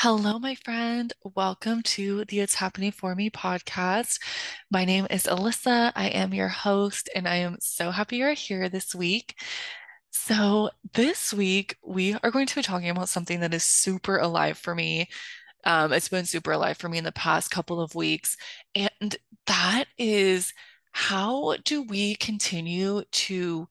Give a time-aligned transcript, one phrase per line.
[0.00, 1.12] Hello, my friend.
[1.34, 4.20] Welcome to the It's Happening For Me podcast.
[4.70, 5.90] My name is Ellisa.
[5.96, 9.34] I am your host, and I am so happy you're here this week.
[10.12, 14.56] So, this week, we are going to be talking about something that is super alive
[14.56, 15.08] for me.
[15.64, 18.36] Um, it's been super alive for me in the past couple of weeks,
[18.76, 19.16] and
[19.48, 20.54] that is
[20.92, 23.66] how do we continue to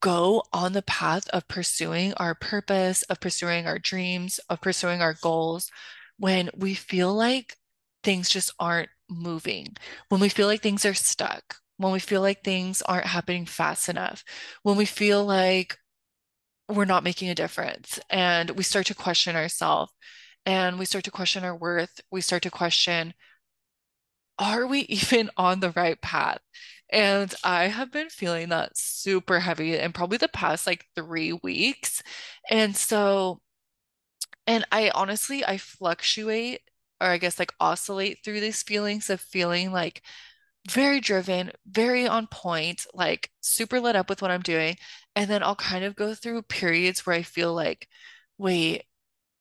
[0.00, 5.14] go on the path of pursuing our purpose, of pursuing our dreams, of pursuing our
[5.14, 5.70] goals
[6.18, 7.56] when we feel like
[8.04, 9.76] things just aren't moving,
[10.08, 13.88] when we feel like things are stuck, when we feel like things aren't happening fast
[13.88, 14.24] enough,
[14.62, 15.78] when we feel like
[16.68, 19.92] we're not making a difference and we start to question ourselves
[20.46, 23.14] and we start to question our worth, we start to question,
[24.38, 26.38] are we even on the right path?
[26.90, 32.02] And I have been feeling that super heavy in probably the past like three weeks.
[32.50, 33.40] And so,
[34.46, 36.62] and I honestly, I fluctuate
[37.00, 40.02] or I guess like oscillate through these feelings of feeling like
[40.70, 44.76] very driven, very on point, like super lit up with what I'm doing.
[45.16, 47.88] And then I'll kind of go through periods where I feel like,
[48.38, 48.84] wait,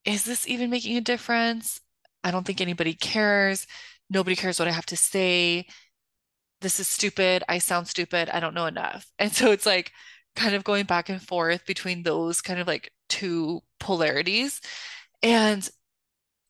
[0.05, 1.81] is this even making a difference?
[2.23, 3.67] I don't think anybody cares.
[4.09, 5.67] Nobody cares what I have to say
[6.61, 7.43] this is stupid.
[7.47, 8.29] I sound stupid.
[8.29, 9.11] I don't know enough.
[9.19, 9.91] And so it's like
[10.35, 14.61] kind of going back and forth between those kind of like two polarities.
[15.23, 15.67] And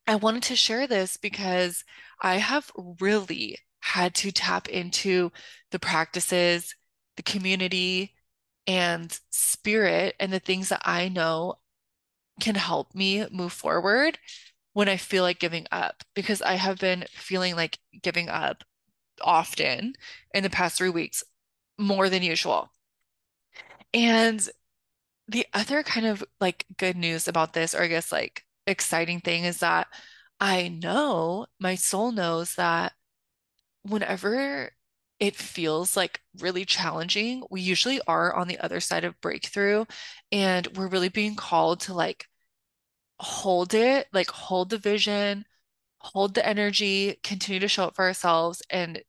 [0.08, 1.84] I wanted to share this because
[2.22, 5.32] I have really had to tap into
[5.72, 6.76] the practices,
[7.16, 8.14] the community,
[8.68, 11.56] and spirit, and the things that I know
[12.42, 14.20] can help me move forward
[14.74, 18.64] when I feel like giving up because I have been feeling like giving up
[19.22, 19.94] often
[20.34, 21.24] in the past three weeks,
[21.78, 22.72] more than usual.
[23.94, 24.48] And
[25.28, 29.44] the other kind of like good news about this, or I guess like exciting thing,
[29.44, 29.88] is that
[30.40, 32.94] I know my soul knows that
[33.84, 34.72] whenever
[35.20, 39.86] it feels like really challenging, we usually are on the other side of breakthrough,
[40.32, 42.28] and we're really being called to like
[43.20, 45.46] hold it, like hold the vision,
[46.00, 49.02] hold the energy, continue to show up for ourselves, and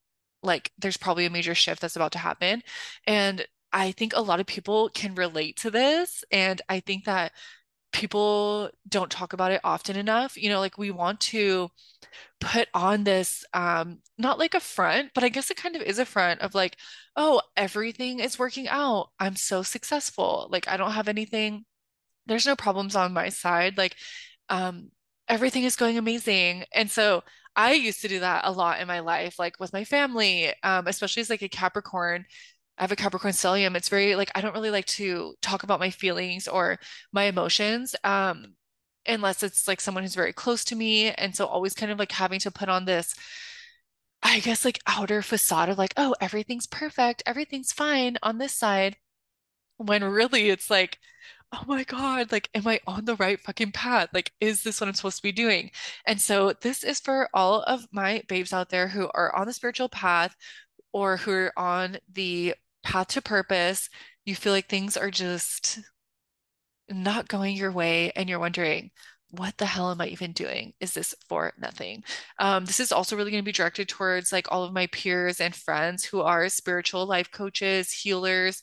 [0.43, 2.63] like there's probably a major shift that's about to happen.
[3.07, 6.25] And I think a lot of people can relate to this.
[6.31, 7.33] And I think that
[7.93, 10.37] people don't talk about it often enough.
[10.37, 11.69] You know, like we want to
[12.41, 15.99] put on this, um, not like a front, but I guess it kind of is
[15.99, 16.77] a front of like,
[17.17, 19.11] oh, everything is working out.
[19.19, 20.49] I'm so successful.
[20.51, 21.65] Like I don't have anything,
[22.27, 23.79] there's no problems on my side.
[23.79, 23.97] Like,
[24.49, 24.91] um,
[25.29, 26.65] everything is going amazing.
[26.75, 27.23] And so
[27.55, 30.87] I used to do that a lot in my life, like with my family, um,
[30.87, 32.25] especially as like a Capricorn.
[32.79, 33.77] I have a Capricorn stellium.
[33.77, 36.79] It's very like I don't really like to talk about my feelings or
[37.13, 38.55] my emotions, um,
[39.07, 41.11] unless it's like someone who's very close to me.
[41.11, 43.15] And so always kind of like having to put on this,
[44.23, 48.97] I guess like outer facade of like, oh, everything's perfect, everything's fine on this side,
[49.79, 50.99] when really it's like
[51.53, 54.09] oh my God, like, am I on the right fucking path?
[54.13, 55.71] Like, is this what I'm supposed to be doing?
[56.07, 59.53] And so, this is for all of my babes out there who are on the
[59.53, 60.37] spiritual path
[60.93, 63.89] or who are on the path to purpose.
[64.27, 65.81] You feel like things are just
[66.91, 68.91] not going your way, and you're wondering,
[69.31, 70.73] what the hell am I even doing?
[70.81, 72.03] Is this for nothing?
[72.39, 75.41] Um, this is also really going to be directed towards like all of my peers
[75.41, 78.63] and friends who are spiritual life coaches, healers,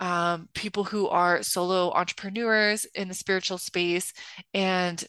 [0.00, 4.12] um, people who are solo entrepreneurs in the spiritual space.
[4.52, 5.02] And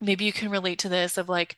[0.00, 1.56] maybe you can relate to this of like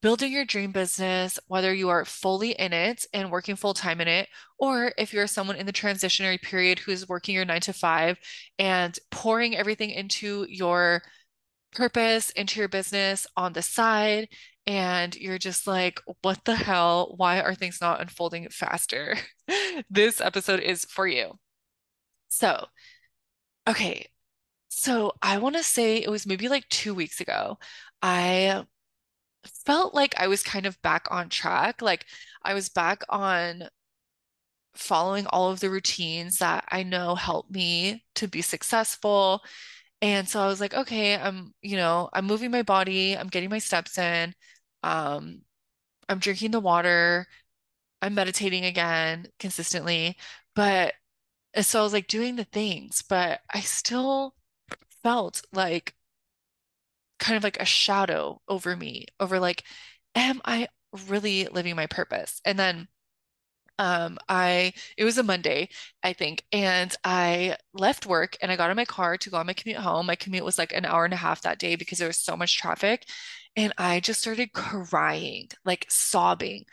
[0.00, 4.08] building your dream business, whether you are fully in it and working full time in
[4.08, 4.28] it,
[4.58, 8.18] or if you're someone in the transitionary period who's working your nine to five
[8.58, 11.02] and pouring everything into your
[11.72, 14.28] purpose, into your business on the side.
[14.66, 17.14] And you're just like, what the hell?
[17.16, 19.16] Why are things not unfolding faster?
[19.90, 21.38] this episode is for you.
[22.32, 22.68] So,
[23.68, 24.08] okay.
[24.68, 27.58] So I want to say it was maybe like two weeks ago.
[28.02, 28.66] I
[29.66, 31.82] felt like I was kind of back on track.
[31.82, 32.06] Like
[32.42, 33.68] I was back on
[34.74, 39.42] following all of the routines that I know help me to be successful.
[40.02, 43.50] And so I was like, okay, I'm, you know, I'm moving my body, I'm getting
[43.50, 44.34] my steps in,
[44.82, 45.42] um,
[46.08, 47.26] I'm drinking the water,
[48.02, 50.16] I'm meditating again consistently.
[50.56, 50.94] But
[51.54, 54.34] and so I was like doing the things, but I still
[55.02, 55.94] felt like
[57.18, 59.64] kind of like a shadow over me, over like,
[60.14, 60.68] am I
[61.08, 62.40] really living my purpose?
[62.44, 62.88] And then
[63.78, 65.68] Um, I it was a Monday,
[66.02, 69.46] I think, and I left work and I got in my car to go on
[69.46, 70.06] my commute home.
[70.06, 72.36] My commute was like an hour and a half that day because there was so
[72.36, 73.06] much traffic.
[73.56, 76.66] And I just started crying, like sobbing.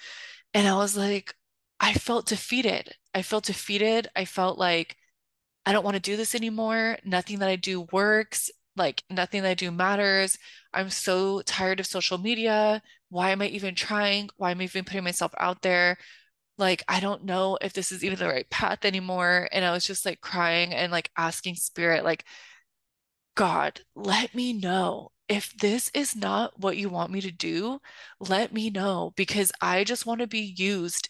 [0.54, 1.36] And I was like,
[1.80, 2.96] I felt defeated.
[3.14, 4.08] I felt defeated.
[4.16, 4.96] I felt like
[5.66, 6.98] I don't want to do this anymore.
[7.06, 8.50] Nothing that I do works.
[8.76, 10.38] Like nothing that I do matters.
[10.74, 12.82] I'm so tired of social media.
[13.10, 14.30] Why am I even trying?
[14.38, 15.98] Why am I even putting myself out there?
[16.58, 19.48] Like, I don't know if this is even the right path anymore.
[19.52, 22.26] And I was just like crying and like asking spirit, like,
[23.36, 27.80] God, let me know if this is not what you want me to do.
[28.20, 31.10] Let me know because I just want to be used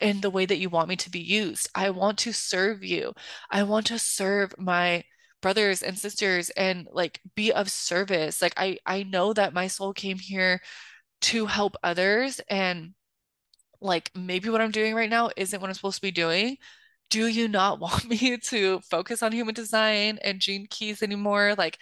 [0.00, 1.68] in the way that you want me to be used.
[1.74, 3.14] I want to serve you.
[3.50, 5.04] I want to serve my
[5.40, 8.42] brothers and sisters and like be of service.
[8.42, 10.60] Like I I know that my soul came here
[11.22, 12.94] to help others and
[13.80, 16.56] like maybe what I'm doing right now isn't what I'm supposed to be doing.
[17.10, 21.54] Do you not want me to focus on human design and gene keys anymore?
[21.56, 21.78] Like,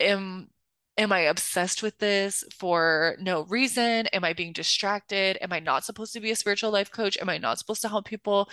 [0.00, 0.50] am
[0.98, 4.06] am I obsessed with this for no reason?
[4.08, 5.38] Am I being distracted?
[5.40, 7.18] Am I not supposed to be a spiritual life coach?
[7.18, 8.48] Am I not supposed to help people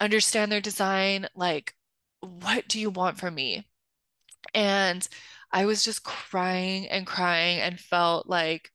[0.00, 1.28] understand their design?
[1.34, 1.74] Like,
[2.20, 3.66] what do you want from me?
[4.54, 5.06] And
[5.52, 8.70] I was just crying and crying and felt like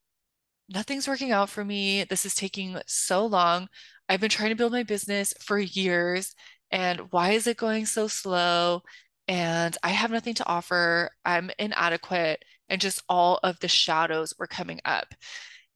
[0.70, 2.04] nothing's working out for me.
[2.06, 3.68] This is taking so long.
[4.10, 6.36] I've been trying to build my business for years,
[6.72, 8.84] and why is it going so slow?
[9.28, 11.12] And I have nothing to offer.
[11.26, 15.14] I'm inadequate, and just all of the shadows were coming up.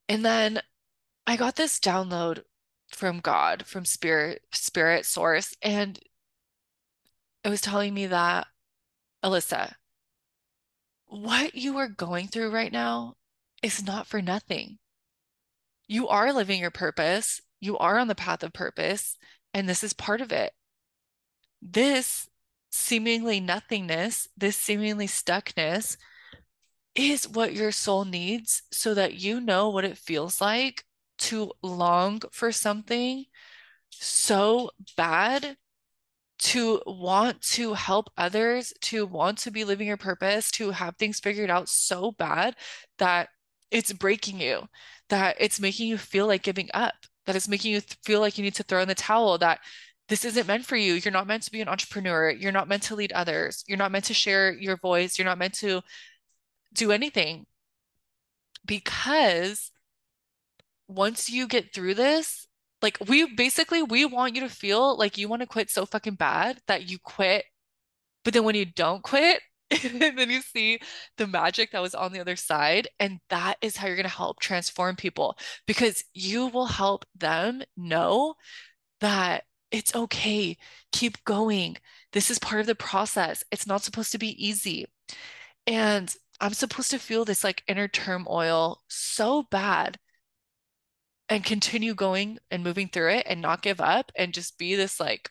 [0.08, 0.60] And then
[1.28, 2.42] I got this download
[2.88, 5.96] from God, from Spirit, Spirit Source, and
[7.44, 8.48] it was telling me that,
[9.22, 9.74] Ellisa,
[11.06, 13.14] what you are going through right now
[13.62, 14.78] is not for nothing.
[15.86, 17.40] You are living your purpose.
[17.60, 19.16] You are on the path of purpose,
[19.54, 20.52] and this is part of it.
[21.62, 22.28] This
[22.70, 25.96] seemingly nothingness, this seemingly stuckness
[26.98, 30.84] is what your soul needs so that you know what it feels like
[31.16, 33.24] to long for something
[33.90, 35.56] so bad
[36.40, 41.20] to want to help others, to want to be living your purpose, to have things
[41.20, 42.56] figured out so bad
[42.98, 43.28] that
[43.70, 44.68] it's breaking you,
[45.08, 46.94] that it's making you feel like giving up,
[47.26, 49.60] that it's making you feel like you need to throw in the towel, that
[50.08, 50.94] this isn't meant for you.
[50.94, 52.30] You're not meant to be an entrepreneur.
[52.30, 53.62] You're not meant to lead others.
[53.68, 55.18] You're not meant to share your voice.
[55.18, 55.82] You're not meant to
[56.72, 57.46] do anything
[58.64, 59.70] because
[60.86, 62.46] once you get through this,
[62.80, 66.14] like we basically we want you to feel like you want to quit so fucking
[66.14, 67.44] bad that you quit.
[68.24, 70.78] But then when you don't quit, and then you see
[71.18, 74.10] the magic that was on the other side, and that is how you're going to
[74.10, 75.36] help transform people
[75.66, 78.34] because you will help them know
[79.00, 80.56] that it's okay.
[80.92, 81.76] Keep going.
[82.12, 83.44] This is part of the process.
[83.50, 84.86] It's not supposed to be easy.
[85.66, 89.98] And I'm supposed to feel this like inner turmoil so bad
[91.28, 95.00] and continue going and moving through it and not give up and just be this
[95.00, 95.30] like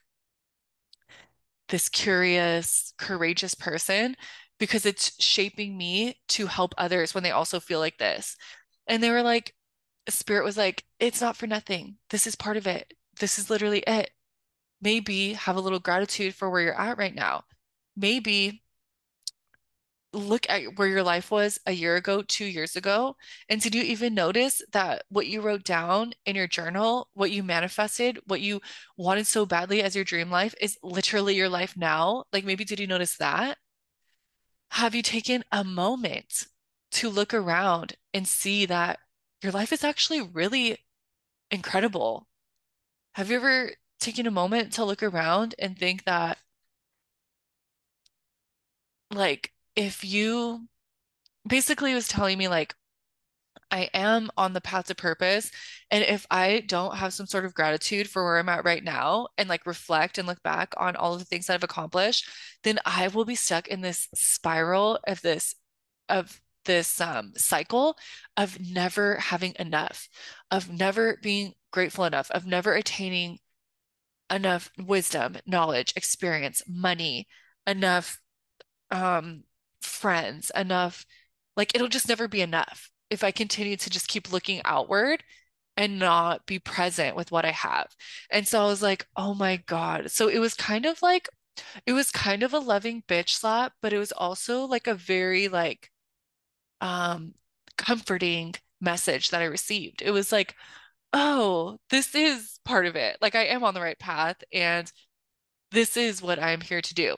[1.69, 4.15] this curious, courageous person
[4.59, 8.35] because it's shaping me to help others when they also feel like this.
[8.87, 9.53] And they were like,
[10.09, 11.97] Spirit was like, it's not for nothing.
[12.09, 12.93] This is part of it.
[13.19, 14.09] This is literally it.
[14.81, 17.43] Maybe have a little gratitude for where you're at right now.
[17.95, 18.63] Maybe
[20.13, 23.15] look at where your life was a year ago, two years ago,
[23.49, 27.43] and did you even notice that what you wrote down in your journal, what you
[27.43, 28.61] manifested, what you
[28.97, 32.23] wanted so badly as your dream life is literally your life now?
[32.33, 33.57] Like maybe did you notice that?
[34.71, 36.45] Have you taken a moment
[36.91, 38.99] to look around and see that
[39.41, 40.79] your life is actually really
[41.51, 42.27] incredible?
[43.15, 46.37] Have you ever taken a moment to look around and think that,
[49.11, 50.67] like, if you
[51.47, 52.75] basically was telling me, like,
[53.69, 55.51] I am on the path to purpose.
[55.91, 59.27] And if I don't have some sort of gratitude for where I'm at right now
[59.37, 62.29] and like reflect and look back on all of the things that I've accomplished,
[62.63, 65.55] then I will be stuck in this spiral of this,
[66.07, 67.97] of this um, cycle
[68.37, 70.07] of never having enough,
[70.49, 73.39] of never being grateful enough, of never attaining
[74.31, 77.27] enough wisdom, knowledge, experience, money,
[77.65, 78.19] enough
[78.91, 79.43] um,
[79.87, 81.05] friends, enough,
[81.55, 85.23] like it'll just never be enough if I continue to just keep looking outward
[85.77, 87.87] and not be present with what I have.
[88.31, 90.11] And so I was like, oh my God.
[90.11, 91.29] So it was kind of like,
[91.85, 95.47] it was kind of a loving bitch slap, but it was also like a very
[95.47, 95.91] like
[96.81, 97.33] um
[97.77, 100.01] comforting message that I received.
[100.01, 100.55] It was like,
[101.13, 103.17] oh, this is part of it.
[103.21, 104.91] Like I am on the right path and
[105.71, 107.17] this is what I'm here to do.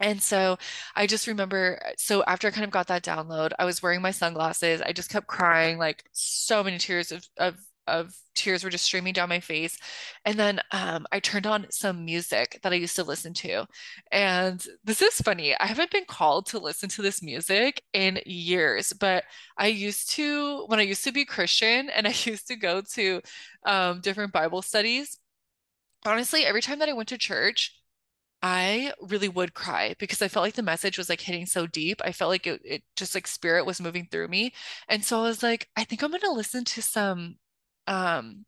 [0.00, 0.58] And so
[0.96, 4.10] I just remember, so after I kind of got that download, I was wearing my
[4.10, 4.80] sunglasses.
[4.82, 7.56] I just kept crying, like so many tears of of
[7.86, 9.76] of tears were just streaming down my face.
[10.24, 13.66] And then um, I turned on some music that I used to listen to.
[14.10, 15.58] And this is funny.
[15.58, 19.24] I haven't been called to listen to this music in years, but
[19.58, 23.20] I used to, when I used to be Christian and I used to go to
[23.66, 25.18] um, different Bible studies,
[26.04, 27.81] honestly, every time that I went to church,
[28.42, 32.00] I really would cry because I felt like the message was like hitting so deep.
[32.04, 34.52] I felt like it, it just like spirit was moving through me.
[34.88, 37.36] And so I was like, I think I'm gonna listen to some
[37.86, 38.44] um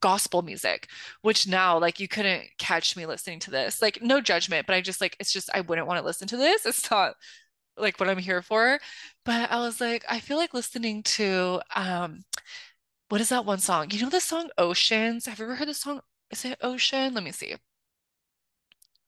[0.00, 0.88] gospel music,
[1.22, 3.80] which now like you couldn't catch me listening to this.
[3.82, 6.36] Like no judgment, but I just like it's just I wouldn't want to listen to
[6.36, 6.66] this.
[6.66, 7.14] It's not
[7.78, 8.80] like what I'm here for.
[9.24, 12.24] But I was like, I feel like listening to um
[13.08, 13.90] what is that one song?
[13.90, 15.26] You know the song Oceans?
[15.26, 16.00] Have you ever heard the song?
[16.30, 17.14] Is it Ocean?
[17.14, 17.56] Let me see.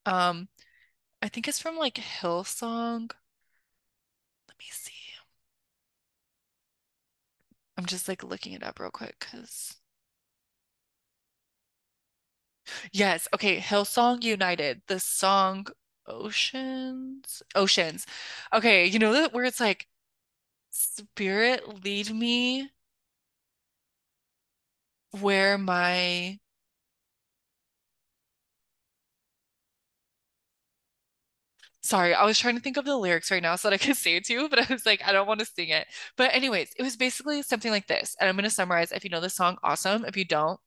[0.06, 0.48] Um
[1.22, 3.12] I think it's from like Hillsong.
[4.48, 4.92] Let me see.
[7.76, 9.76] I'm just like looking it up real quick because
[12.92, 15.66] yes, okay, Hillsong United, the song
[16.06, 18.06] Oceans, Oceans.
[18.52, 19.86] Okay, you know that where it's like
[20.70, 22.70] Spirit lead me
[25.12, 26.38] where my
[31.90, 33.96] Sorry, I was trying to think of the lyrics right now so that I could
[33.96, 35.88] say it to you, but I was like, I don't want to sing it.
[36.16, 38.14] But anyways, it was basically something like this.
[38.20, 38.92] And I'm going to summarize.
[38.92, 40.04] If you know the song, awesome.
[40.04, 40.60] If you don't,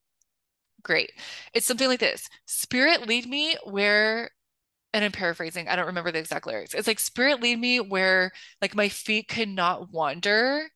[0.82, 1.12] great.
[1.54, 2.28] It's something like this.
[2.46, 4.30] Spirit lead me where,
[4.92, 6.74] and I'm paraphrasing, I don't remember the exact lyrics.
[6.74, 10.68] It's like, Spirit lead me where like my feet could not wander.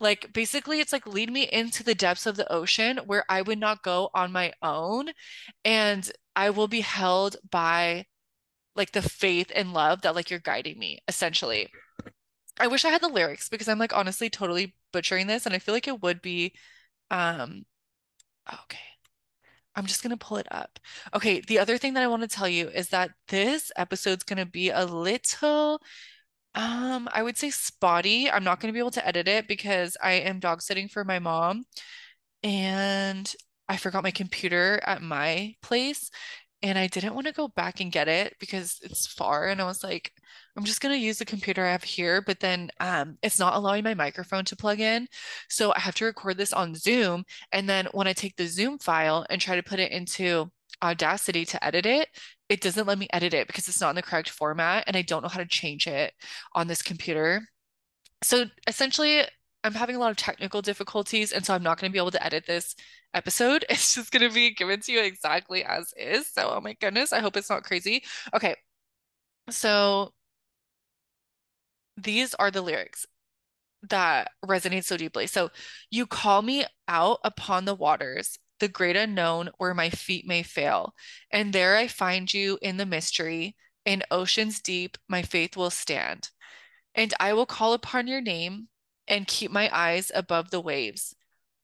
[0.00, 3.58] Like basically, it's like lead me into the depths of the ocean where I would
[3.58, 5.10] not go on my own,
[5.64, 8.06] and I will be held by
[8.76, 11.68] like the faith and love that like you're guiding me, essentially.
[12.58, 15.58] I wish I had the lyrics because I'm like honestly totally butchering this, and I
[15.58, 16.54] feel like it would be
[17.10, 17.64] um
[18.64, 18.78] okay.
[19.74, 20.78] I'm just gonna pull it up.
[21.14, 24.46] Okay, the other thing that I want to tell you is that this episode's gonna
[24.46, 25.80] be a little
[26.54, 28.30] um I would say spotty.
[28.30, 31.18] I'm not gonna be able to edit it because I am dog sitting for my
[31.18, 31.64] mom
[32.42, 33.32] and
[33.68, 36.10] I forgot my computer at my place
[36.62, 39.64] and I didn't want to go back and get it because it's far and I
[39.64, 40.12] was like
[40.56, 43.54] I'm just going to use the computer I have here but then um it's not
[43.56, 45.06] allowing my microphone to plug in
[45.48, 48.78] so I have to record this on Zoom and then when I take the Zoom
[48.78, 50.50] file and try to put it into
[50.82, 52.08] Audacity to edit it
[52.48, 55.02] it doesn't let me edit it because it's not in the correct format and I
[55.02, 56.12] don't know how to change it
[56.54, 57.42] on this computer.
[58.22, 59.22] So essentially,
[59.66, 62.12] I'm having a lot of technical difficulties, and so I'm not going to be able
[62.12, 62.76] to edit this
[63.14, 63.64] episode.
[63.70, 66.32] It's just going to be given to you exactly as is.
[66.32, 68.04] So, oh my goodness, I hope it's not crazy.
[68.32, 68.54] Okay,
[69.50, 70.12] so
[71.96, 73.06] these are the lyrics
[73.90, 75.26] that resonate so deeply.
[75.26, 75.50] So,
[75.90, 80.94] you call me out upon the waters, the great unknown where my feet may fail,
[81.32, 83.56] and there I find you in the mystery.
[83.84, 86.30] In oceans deep, my faith will stand.
[86.94, 88.68] And I will call upon your name
[89.08, 91.14] and keep my eyes above the waves.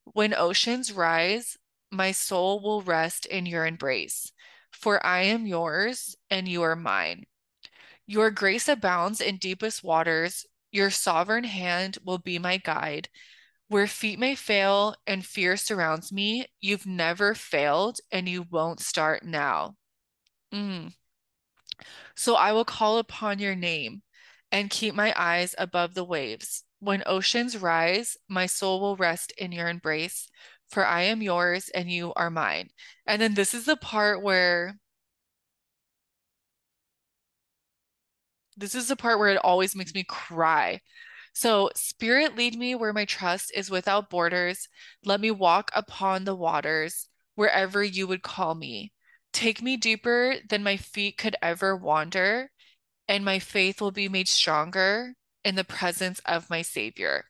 [0.05, 1.57] When oceans rise,
[1.91, 4.31] my soul will rest in your embrace,
[4.71, 7.25] for I am yours and you are mine.
[8.05, 10.45] Your grace abounds in deepest waters.
[10.71, 13.07] Your sovereign hand will be my guide.
[13.67, 19.23] Where feet may fail and fear surrounds me, you've never failed and you won't start
[19.23, 19.75] now.
[20.53, 20.93] Mm.
[22.15, 24.03] So I will call upon your name
[24.51, 26.63] and keep my eyes above the waves.
[26.83, 30.27] When oceans rise, my soul will rest in your embrace,
[30.67, 32.71] for I am yours and you are mine.
[33.07, 34.75] And then this is the part where
[38.57, 40.81] this is the part where it always makes me cry.
[41.33, 44.67] So, Spirit, lead me where my trust is without borders.
[45.05, 48.91] Let me walk upon the waters wherever you would call me.
[49.31, 52.51] Take me deeper than my feet could ever wander
[53.07, 57.25] and my faith will be made stronger in the presence of my Savior.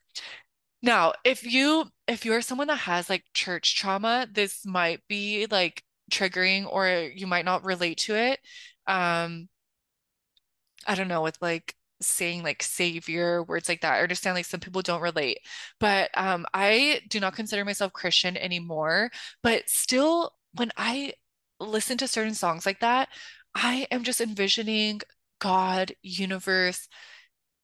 [0.82, 5.82] Now, if you if you're someone that has like church trauma, this might be like
[6.10, 8.40] triggering or you might not relate to it.
[8.86, 9.48] Um,
[10.86, 13.94] I don't know, with like saying like savior, words like that.
[13.94, 15.38] I understand like some people don't relate,
[15.80, 19.10] but um, I do not consider myself Christian anymore.
[19.42, 21.14] But still, when I
[21.60, 23.08] listen to certain songs like that,
[23.54, 25.00] I am just envisioning
[25.40, 26.88] God, universe,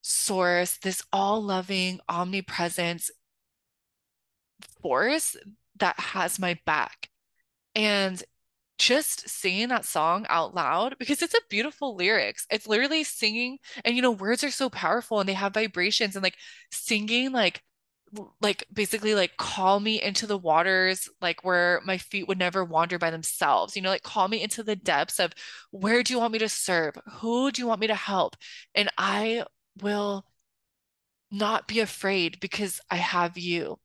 [0.02, 3.10] source, this all-loving, omnipresent
[4.82, 5.36] force
[5.78, 7.08] that has my back.
[7.74, 8.22] And
[8.78, 12.46] just singing that song out loud because it's a beautiful lyrics.
[12.50, 16.22] It's literally singing, and you know, words are so powerful and they have vibrations and
[16.22, 16.36] like
[16.72, 17.62] singing like
[18.40, 22.98] like basically like call me into the waters like where my feet would never wander
[22.98, 25.32] by themselves you know like call me into the depths of
[25.70, 28.36] where do you want me to serve who do you want me to help
[28.74, 29.44] and I
[29.82, 30.24] will
[31.30, 33.78] not be afraid because I have you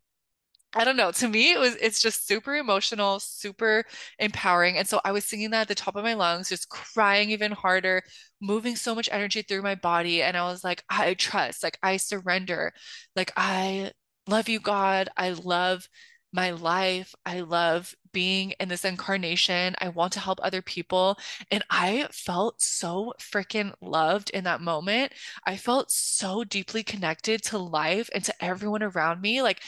[0.75, 1.11] I don't know.
[1.11, 3.85] To me, it was it's just super emotional, super
[4.19, 4.77] empowering.
[4.77, 7.51] And so I was singing that at the top of my lungs, just crying even
[7.53, 8.03] harder,
[8.41, 10.23] moving so much energy through my body.
[10.23, 12.73] And I was like, I trust, like I surrender,
[13.15, 13.91] like I
[14.27, 15.09] love you, God.
[15.17, 15.87] I love
[16.36, 17.15] my life.
[17.25, 19.75] I love being in this incarnation.
[19.80, 21.18] I want to help other people.
[21.50, 25.13] And I felt so freaking loved in that moment.
[25.46, 29.42] I felt so deeply connected to life and to everyone around me.
[29.42, 29.62] Like,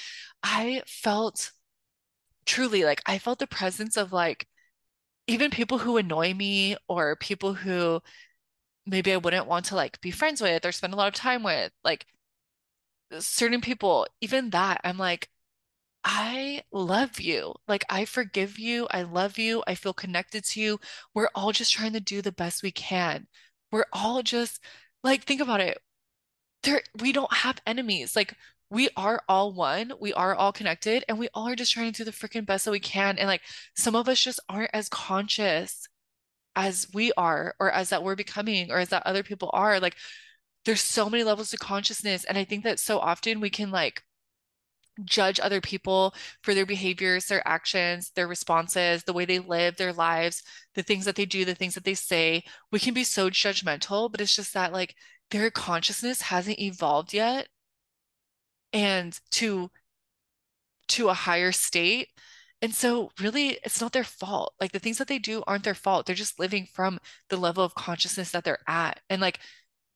[0.44, 1.52] I felt
[2.46, 4.48] truly like I felt the presence of like
[5.28, 8.02] even people who annoy me or people who
[8.86, 11.44] maybe I wouldn't want to like be friends with or spend a lot of time
[11.44, 12.06] with, like
[13.20, 15.30] certain people, even that, I'm like,
[16.10, 17.54] I love you.
[17.68, 18.88] Like, I forgive you.
[18.92, 19.62] I love you.
[19.68, 20.80] I feel connected to you.
[21.14, 23.28] We're all just trying to do the best we can.
[23.74, 24.62] We're all just
[25.04, 25.78] like, think about it.
[26.64, 28.16] There, we don't have enemies.
[28.16, 28.36] Like,
[28.70, 29.92] we are all one.
[30.00, 32.64] We are all connected, and we all are just trying to do the freaking best
[32.64, 33.18] that we can.
[33.18, 33.42] And like,
[33.76, 35.90] some of us just aren't as conscious
[36.56, 39.82] as we are, or as that we're becoming, or as that other people are.
[39.82, 39.98] Like,
[40.64, 42.24] there's so many levels of consciousness.
[42.24, 44.04] And I think that so often we can like,
[45.06, 49.94] judge other people for their behaviors, their actions, their responses, the way they live their
[49.94, 50.44] lives,
[50.75, 52.44] the things that they do, the things that they say.
[52.72, 54.96] We can be so judgmental, but it's just that like
[55.32, 57.48] their consciousness hasn't evolved yet
[58.74, 59.70] and to
[60.88, 62.10] to a higher state.
[62.62, 64.54] And so really it's not their fault.
[64.60, 66.06] Like the things that they do aren't their fault.
[66.06, 67.00] They're just living from
[67.30, 69.01] the level of consciousness that they're at.
[69.10, 69.39] And like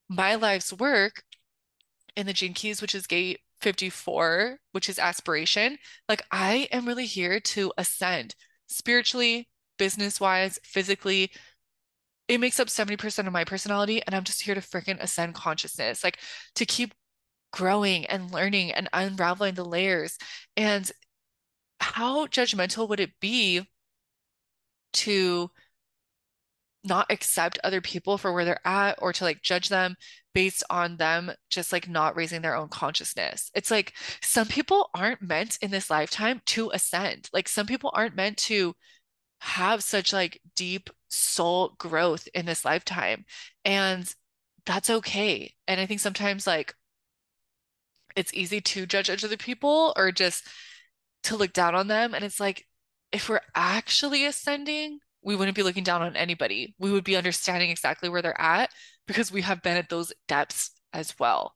[0.10, 1.24] my life's work
[2.16, 5.78] in the Gene Keys, which is gate 54, which is aspiration,
[6.10, 8.36] like I am really here to ascend
[8.68, 11.32] spiritually, business wise, physically.
[12.28, 16.04] It makes up 70% of my personality, and I'm just here to freaking ascend consciousness,
[16.04, 16.20] like
[16.56, 16.94] to keep
[17.52, 20.18] growing and learning and unraveling the layers.
[20.56, 20.90] And
[21.80, 23.68] how judgmental would it be
[24.94, 25.52] to
[26.84, 29.96] not accept other people for where they're at or to like judge them
[30.34, 33.52] based on them just like not raising their own consciousness.
[33.54, 37.30] It's like some people aren't meant in this lifetime to ascend.
[37.34, 38.76] Like some people aren't meant to
[39.42, 43.26] have such like deep soul growth in this lifetime.
[43.66, 44.12] And
[44.66, 45.54] that's okay.
[45.68, 46.76] And I think sometimes like
[48.16, 50.48] it's easy to judge other people or just
[51.24, 52.14] to look down on them.
[52.14, 52.66] And it's like
[53.12, 56.76] if we're actually ascending, we wouldn't be looking down on anybody.
[56.80, 58.72] We would be understanding exactly where they're at
[59.08, 61.54] because we have been at those depths as well.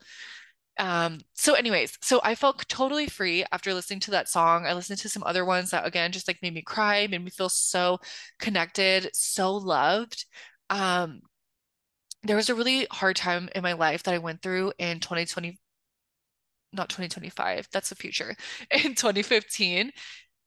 [0.77, 4.65] Um, so anyways, so I felt totally free after listening to that song.
[4.65, 7.31] I listened to some other ones that again just like made me cry, made me
[7.31, 7.99] feel so
[8.39, 10.25] connected, so loved.
[10.69, 11.21] Um,
[12.23, 15.57] there was a really hard time in my life that I went through in 2020,
[16.73, 18.35] not 2025, that's the future,
[18.71, 19.91] in 2015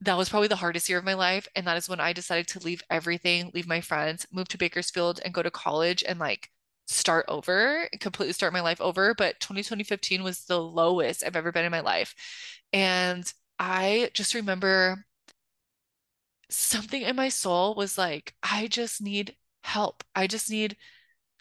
[0.00, 1.48] that was probably the hardest year of my life.
[1.56, 5.20] And that is when I decided to leave everything, leave my friends, move to Bakersfield
[5.24, 6.50] and go to college and like
[6.86, 9.14] start over, completely start my life over.
[9.14, 12.14] But 2015 was the lowest I've ever been in my life.
[12.72, 15.04] And I just remember
[16.50, 20.04] something in my soul was like, I just need help.
[20.14, 20.76] I just need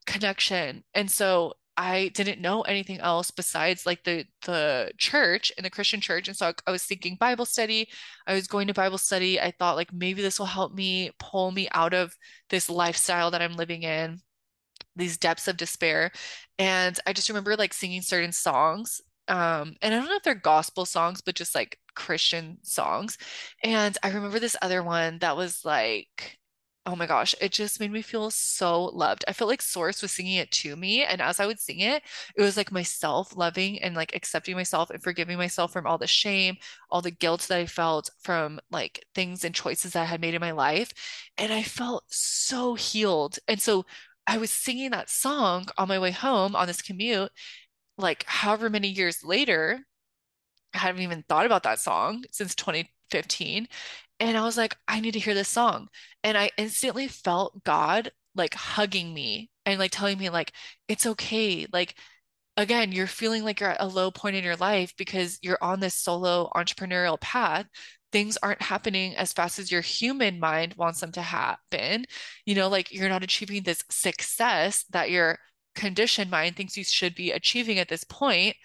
[0.05, 0.83] connection.
[0.93, 6.01] And so I didn't know anything else besides like the the church and the Christian
[6.01, 6.27] church.
[6.27, 7.87] And so I, I, was thinking Bible study.
[8.25, 9.39] I was going to Bible study.
[9.39, 12.15] I thought like maybe this will help me pull me out of
[12.49, 14.19] this lifestyle that I'm living in,
[14.95, 16.11] these depths of despair.
[16.57, 19.01] And I just remember like singing certain songs.
[19.27, 23.17] Um, and I don't know if they're gospel songs, but just like Christian songs.
[23.63, 26.39] And I remember this other one that was like
[26.87, 29.25] Oh my gosh, it just made me feel so loved.
[29.27, 31.03] I felt like Source was singing it to me.
[31.03, 32.01] And as I would sing it,
[32.35, 36.07] it was like myself loving and like accepting myself and forgiving myself from all the
[36.07, 36.55] shame,
[36.89, 40.33] all the guilt that I felt from like things and choices that I had made
[40.33, 40.93] in my life.
[41.37, 43.37] And I felt so healed.
[43.49, 43.85] And so
[44.25, 47.31] I was singing that song on my way home on this commute,
[47.97, 49.81] like however many years later.
[50.73, 53.67] I hadn't even thought about that song since 2015.
[54.19, 55.89] And I was like, I need to hear this song.
[56.23, 60.51] And I instantly felt God like hugging me and like telling me like
[60.87, 61.67] it's okay.
[61.71, 61.95] Like
[62.55, 65.79] again, you're feeling like you're at a low point in your life because you're on
[65.79, 67.67] this solo entrepreneurial path.
[68.11, 72.05] Things aren't happening as fast as your human mind wants them to happen.
[72.45, 75.37] You know, like you're not achieving this success that your
[75.75, 78.55] conditioned mind thinks you should be achieving at this point.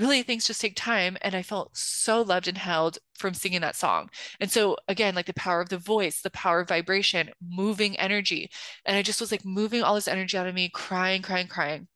[0.00, 1.16] Really, things just take time.
[1.22, 4.10] And I felt so loved and held from singing that song.
[4.40, 8.50] And so, again, like the power of the voice, the power of vibration, moving energy.
[8.84, 11.88] And I just was like moving all this energy out of me, crying, crying, crying.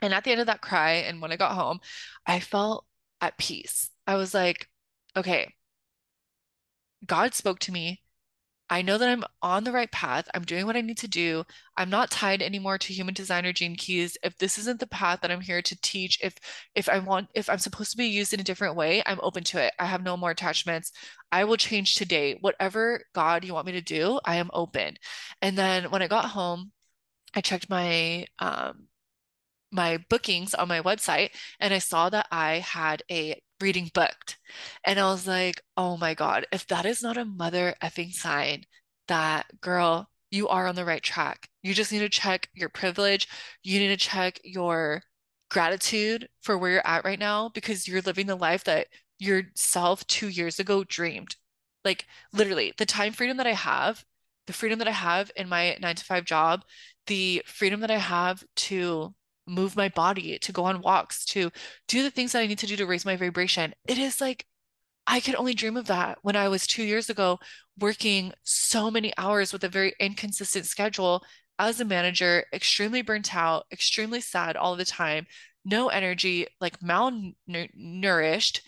[0.00, 1.80] And at the end of that cry, and when I got home,
[2.26, 2.86] I felt
[3.20, 3.90] at peace.
[4.06, 4.68] I was like,
[5.16, 5.54] okay,
[7.06, 8.03] God spoke to me.
[8.70, 10.28] I know that I'm on the right path.
[10.34, 11.44] I'm doing what I need to do.
[11.76, 14.16] I'm not tied anymore to human design or gene keys.
[14.22, 16.34] If this isn't the path that I'm here to teach, if
[16.74, 19.44] if I want, if I'm supposed to be used in a different way, I'm open
[19.44, 19.74] to it.
[19.78, 20.92] I have no more attachments.
[21.30, 22.38] I will change today.
[22.40, 24.96] Whatever God you want me to do, I am open.
[25.42, 26.72] And then when I got home,
[27.34, 28.88] I checked my um
[29.72, 34.38] my bookings on my website and I saw that I had a reading booked.
[34.84, 38.64] And I was like, oh my God, if that is not a mother effing sign
[39.08, 41.48] that girl, you are on the right track.
[41.62, 43.28] You just need to check your privilege.
[43.62, 45.02] You need to check your
[45.50, 48.88] gratitude for where you're at right now because you're living the life that
[49.18, 51.36] yourself two years ago dreamed.
[51.84, 54.04] Like literally, the time freedom that I have,
[54.46, 56.64] the freedom that I have in my nine to five job,
[57.06, 59.14] the freedom that I have to
[59.46, 61.50] move my body, to go on walks, to
[61.88, 63.74] do the things that I need to do to raise my vibration.
[63.86, 64.46] It is like
[65.06, 67.38] I could only dream of that when I was two years ago
[67.78, 71.22] working so many hours with a very inconsistent schedule
[71.58, 75.26] as a manager, extremely burnt out, extremely sad all the time,
[75.64, 78.60] no energy, like malnourished.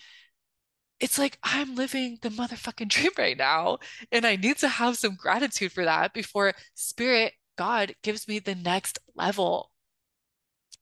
[0.99, 3.79] It's like I'm living the motherfucking dream right now.
[4.11, 8.55] And I need to have some gratitude for that before spirit, God, gives me the
[8.55, 9.71] next level.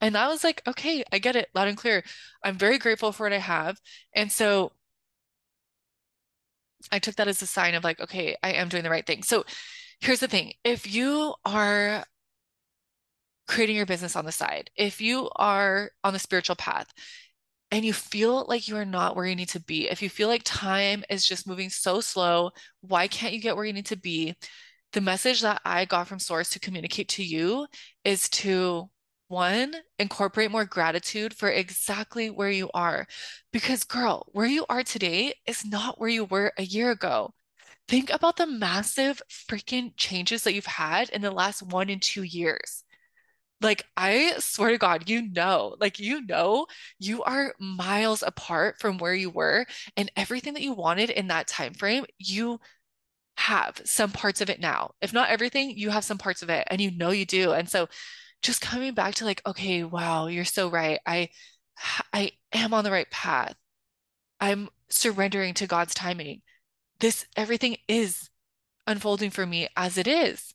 [0.01, 2.03] And I was like, okay, I get it loud and clear.
[2.43, 3.79] I'm very grateful for what I have.
[4.13, 4.73] And so
[6.91, 9.23] I took that as a sign of like, okay, I am doing the right thing.
[9.23, 9.45] So
[10.01, 10.53] here's the thing.
[10.63, 12.03] If you are
[13.47, 16.87] creating your business on the side, if you are on the spiritual path
[17.71, 20.27] and you feel like you are not where you need to be, if you feel
[20.27, 23.97] like time is just moving so slow, why can't you get where you need to
[23.97, 24.35] be?
[24.93, 27.67] The message that I got from Source to communicate to you
[28.03, 28.89] is to
[29.27, 33.07] one, incorporate more gratitude for exactly where you are.
[33.51, 37.33] Because, girl, where you are today is not where you were a year ago.
[37.87, 42.23] Think about the massive freaking changes that you've had in the last one and two
[42.23, 42.83] years.
[43.61, 46.65] Like, I swear to God, you know, like, you know,
[46.99, 51.47] you are miles apart from where you were, and everything that you wanted in that
[51.47, 52.59] time frame, you
[53.37, 54.91] have some parts of it now.
[55.01, 57.53] If not everything, you have some parts of it, and you know you do.
[57.53, 57.87] And so,
[58.41, 60.99] just coming back to like, okay, wow, you're so right.
[61.05, 61.29] I
[62.13, 63.55] I am on the right path.
[64.39, 66.41] I'm surrendering to God's timing.
[66.99, 68.29] This everything is
[68.87, 70.53] unfolding for me as it is.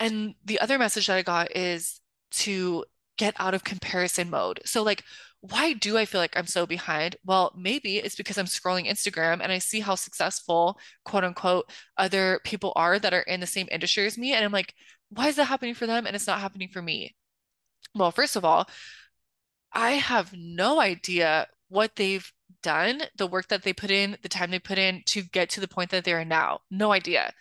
[0.00, 2.84] And the other message that I got is to
[3.16, 4.60] get out of comparison mode.
[4.64, 5.04] So like
[5.40, 7.16] why do I feel like I'm so behind?
[7.24, 12.40] Well, maybe it's because I'm scrolling Instagram and I see how successful, quote unquote, other
[12.44, 14.32] people are that are in the same industry as me.
[14.32, 14.74] And I'm like,
[15.10, 17.14] why is that happening for them and it's not happening for me?
[17.94, 18.68] Well, first of all,
[19.72, 22.30] I have no idea what they've
[22.62, 25.60] done, the work that they put in, the time they put in to get to
[25.60, 26.60] the point that they are now.
[26.70, 27.32] No idea.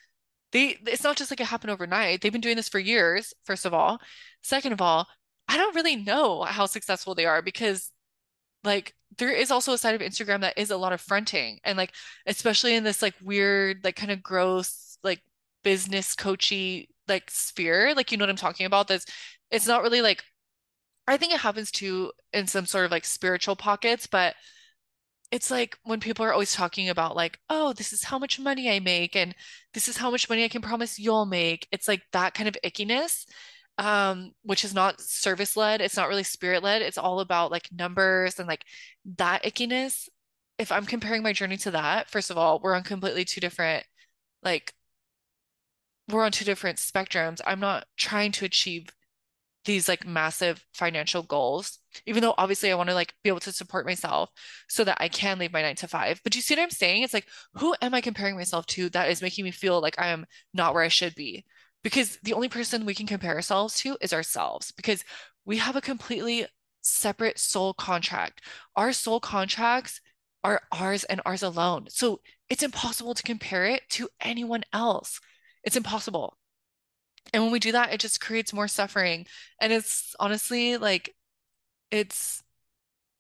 [0.52, 2.22] They, it's not just like it happened overnight.
[2.22, 4.00] They've been doing this for years, first of all.
[4.44, 5.08] Second of all,
[5.48, 7.92] I don't really know how successful they are because
[8.64, 11.78] like there is also a side of Instagram that is a lot of fronting and
[11.78, 11.94] like
[12.26, 15.22] especially in this like weird like kind of gross like
[15.64, 18.88] business coachy like sphere like you know what I'm talking about?
[18.88, 19.06] That's
[19.52, 20.24] it's not really like
[21.08, 24.36] I think it happens too in some sort of like spiritual pockets but
[25.32, 28.70] it's like when people are always talking about like oh this is how much money
[28.70, 29.36] I make and
[29.74, 32.58] this is how much money I can promise you'll make it's like that kind of
[32.64, 33.26] ickiness
[33.78, 35.82] um, which is not service led.
[35.82, 36.82] It's not really spirit led.
[36.82, 38.66] It's all about like numbers and like
[39.18, 40.10] that ickiness.
[40.58, 43.86] If I'm comparing my journey to that, first of all, we're on completely two different,
[44.44, 44.74] like,
[46.10, 47.42] we're on two different spectrums.
[47.46, 48.88] I'm not trying to achieve
[49.66, 53.52] these like massive financial goals, even though obviously I want to like be able to
[53.52, 54.30] support myself
[54.70, 56.22] so that I can leave my nine to five.
[56.24, 57.04] But you see what I'm saying?
[57.04, 60.08] It's like, who am I comparing myself to that is making me feel like I
[60.08, 61.46] am not where I should be?
[61.84, 65.04] Because the only person we can compare ourselves to is ourselves because
[65.46, 66.46] we have a completely
[66.82, 68.42] separate soul contract.
[68.76, 70.02] Our soul contracts
[70.44, 71.88] are ours and ours alone.
[71.90, 75.20] So it's impossible to compare it to anyone else.
[75.64, 76.38] It's impossible.
[77.34, 79.26] And when we do that, it just creates more suffering.
[79.60, 81.16] And it's honestly like
[81.92, 82.44] it's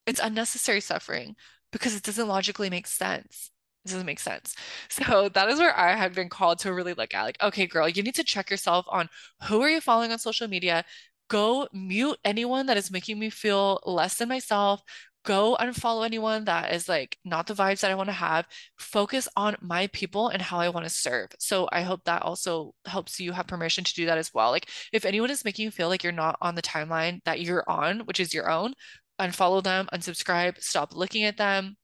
[0.06, 1.36] it's unnecessary suffering
[1.72, 3.52] because it doesn't logically make sense.
[3.88, 4.56] Doesn't make sense.
[4.89, 7.88] So that is where I had been called to really look at like, okay, girl,
[7.88, 9.10] you need to check yourself on
[9.43, 10.84] who are you following on social media?
[11.30, 14.82] Go mute anyone that is making me feel less than myself.
[15.26, 18.45] Go unfollow anyone that is like not the vibes that I want to have.
[18.78, 21.30] Focus on my people and how I want to serve.
[21.39, 24.52] So I hope that also helps you have permission to do that as well.
[24.52, 27.69] Like if anyone is making you feel like you're not on the timeline that you're
[27.69, 28.73] on, which is your own,
[29.19, 31.78] unfollow them, unsubscribe, stop looking at them.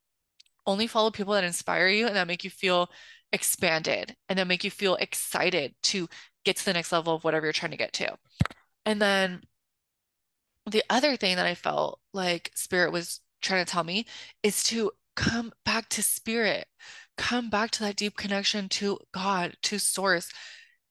[0.65, 2.89] Only follow people that inspire you and that make you feel
[3.31, 6.07] expanded and that make you feel excited to
[6.45, 8.15] get to the next level of whatever you're trying to get to.
[8.85, 9.41] And then
[10.69, 14.05] the other thing that I felt like Spirit was trying to tell me
[14.43, 16.67] is to come back to Spirit,
[17.17, 20.31] come back to that deep connection to God, to Source,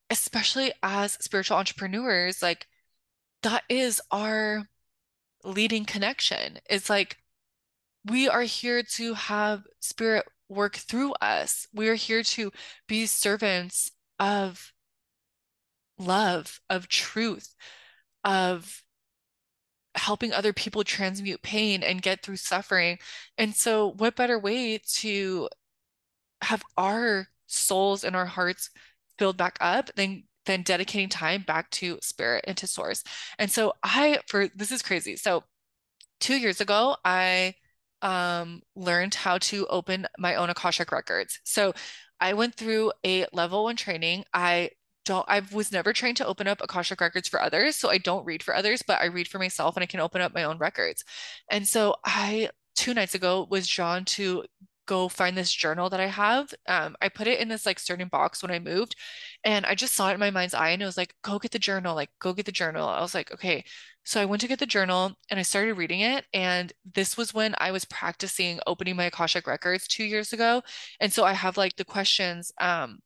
[0.09, 2.41] especially as spiritual entrepreneurs.
[2.41, 2.67] Like,
[3.41, 4.67] that is our
[5.43, 6.59] leading connection.
[6.69, 7.17] It's like
[8.05, 11.67] we are here to have Spirit work through us.
[11.73, 12.51] We are here to
[12.87, 14.73] be servants of
[15.97, 17.55] love, of truth,
[18.23, 18.83] of
[19.95, 22.97] helping other people transmute pain and get through suffering.
[23.37, 25.49] And so, what better way to
[26.41, 28.69] have our souls and our hearts
[29.17, 33.03] filled back up than than dedicating time back to spirit and to source.
[33.39, 35.15] And so I for this is crazy.
[35.15, 35.43] So
[36.19, 37.55] two years ago, I
[38.03, 41.39] um, learned how to open my own Akashic records.
[41.43, 41.73] So
[42.19, 44.25] I went through a level one training.
[44.33, 44.71] I
[45.05, 47.75] don't, I was never trained to open up Akashic records for others.
[47.75, 50.21] So I don't read for others, but I read for myself and I can open
[50.21, 51.03] up my own records.
[51.49, 54.43] And so I, two nights ago, was drawn to
[54.85, 56.53] go find this journal that I have.
[56.67, 58.95] Um, I put it in this like certain box when I moved,
[59.43, 61.51] and I just saw it in my mind's eye, and it was like, "Go get
[61.51, 61.95] the journal!
[61.95, 63.63] Like, go get the journal!" I was like, "Okay."
[64.05, 67.33] So I went to get the journal, and I started reading it, and this was
[67.33, 70.61] when I was practicing opening my Akashic records two years ago,
[70.99, 72.51] and so I have like the questions.
[72.59, 72.99] Um,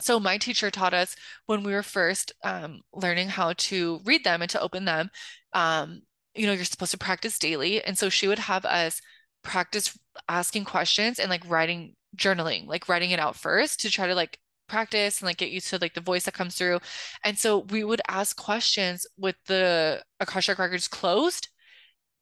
[0.00, 4.42] so my teacher taught us when we were first um, learning how to read them
[4.42, 5.10] and to open them.
[5.52, 6.02] Um,
[6.34, 9.00] you know, you're supposed to practice daily, and so she would have us
[9.42, 9.98] practice
[10.30, 14.38] asking questions and like writing journaling, like writing it out first to try to like
[14.68, 16.78] practice and like get used to like the voice that comes through.
[17.24, 21.48] And so we would ask questions with the Akashic records closed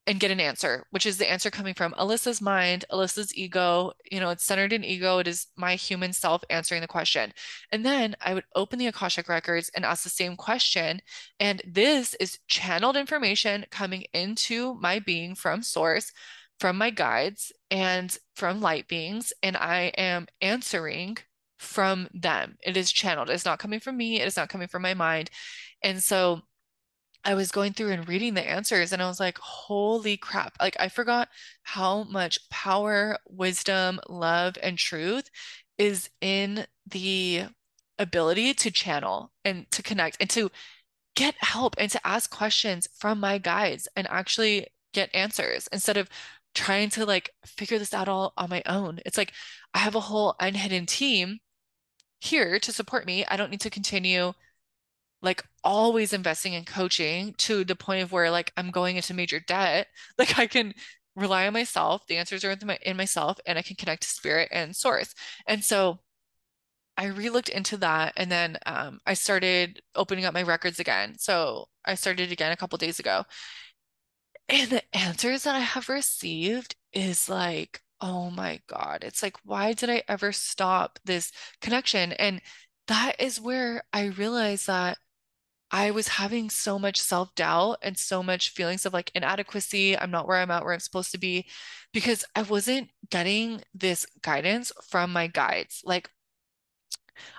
[0.07, 3.93] and get an answer, which is the answer coming from Ellisa's mind, Ellisa's ego.
[4.11, 5.19] You know, it's centered in ego.
[5.19, 7.31] It is my human self answering the question.
[7.71, 11.03] And then I would open the Akashic records and ask the same question.
[11.39, 16.11] And this is channeled information coming into my being from source
[16.59, 21.19] from my guides and from light beings, and I am answering
[21.59, 22.57] from them.
[22.63, 23.31] It is channeled.
[23.31, 24.21] It's not coming from me.
[24.21, 25.31] It is not coming from my mind.
[25.83, 26.43] And so
[27.25, 30.55] I was going through and reading the answers, and I was like, holy crap.
[30.61, 31.29] Like, I forgot
[31.63, 35.29] how much power, wisdom, love, and truth
[35.79, 37.45] is in the
[37.99, 40.51] ability to channel and to connect and to
[41.17, 46.09] get help and to ask questions from my guides and actually get answers instead of
[46.59, 48.99] trying to like figure this out all on my own.
[49.07, 49.33] It's like
[49.75, 51.39] I have a whole unhidden team
[52.21, 53.25] here to support me.
[53.27, 54.33] I don't need to continue
[55.23, 59.41] like always investing in coaching to the point of where like I'm going into major
[59.41, 59.87] debt.
[60.19, 60.75] Like I can
[61.17, 62.07] rely on myself.
[62.09, 65.15] The answers are in, my, in myself and I can connect to spirit and source.
[65.47, 66.01] And so
[66.97, 71.17] I re-looked into that and then um, I started opening up my records again.
[71.19, 73.25] So I started again a couple days ago.
[74.49, 79.05] And the answers that I have received is like, oh my God.
[79.05, 82.13] It's like, why did I ever stop this connection?
[82.13, 82.41] And
[82.87, 84.99] that is where I realized that
[85.71, 89.99] I was having so much self-doubt and so much feelings of like inadequacy.
[89.99, 91.47] I'm not where I'm at, where I'm supposed to be,
[91.93, 95.83] because I wasn't getting this guidance from my guides.
[95.85, 96.09] Like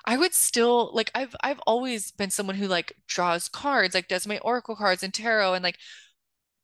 [0.05, 4.27] I would still like I've I've always been someone who like draws cards, like does
[4.27, 5.77] my oracle cards and tarot and like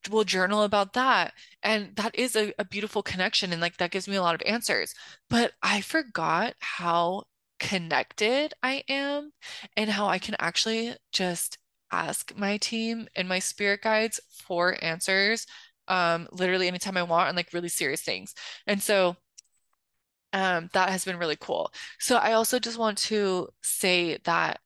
[0.10, 1.34] will journal about that.
[1.64, 3.52] And that is a, a beautiful connection.
[3.52, 4.94] And like that gives me a lot of answers.
[5.30, 7.24] But I forgot how
[7.60, 9.32] connected I am
[9.78, 11.58] and how I can actually just
[11.92, 15.46] ask my team and my spirit guides for answers
[15.88, 18.34] um literally anytime I want on like really serious things.
[18.68, 19.16] And so
[20.34, 21.72] um that has been really cool.
[22.00, 24.60] So I also just want to say that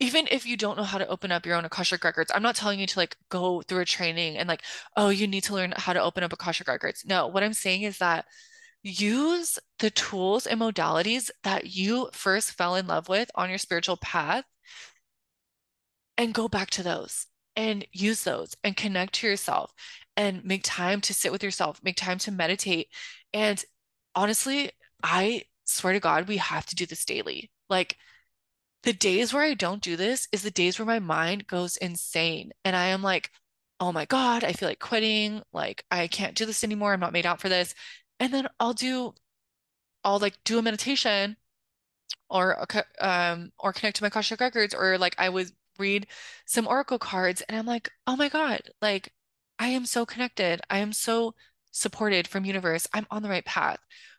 [0.00, 2.54] even if you don't know how to open up your own Akashic records, I'm not
[2.54, 4.62] telling you to like go through a training and like,
[4.96, 7.04] oh, you need to learn how to open up Akashic records.
[7.04, 8.24] No, what I'm saying is that
[8.82, 13.96] use the tools and modalities that you first fell in love with on your spiritual
[13.96, 14.44] path
[16.16, 19.72] and go back to those and use those and connect to yourself
[20.16, 22.88] and make time to sit with yourself, make time to meditate.
[23.32, 23.62] And
[24.14, 24.70] honestly,
[25.02, 27.50] I swear to God, we have to do this daily.
[27.68, 27.96] Like
[28.82, 32.52] the days where I don't do this is the days where my mind goes insane
[32.64, 33.30] and I am like,
[33.80, 35.42] oh my God, I feel like quitting.
[35.52, 36.92] Like I can't do this anymore.
[36.92, 37.74] I'm not made out for this.
[38.20, 39.14] And then I'll do,
[40.04, 41.36] I'll like do a meditation
[42.30, 42.66] or
[43.00, 46.06] um or connect to my Akashic records or like I would read
[46.46, 49.12] some oracle cards and I'm like, "Oh my God, like
[49.58, 50.60] I am so connected.
[50.70, 51.34] I am so
[51.72, 52.86] supported from universe.
[52.92, 53.78] I'm on the right path."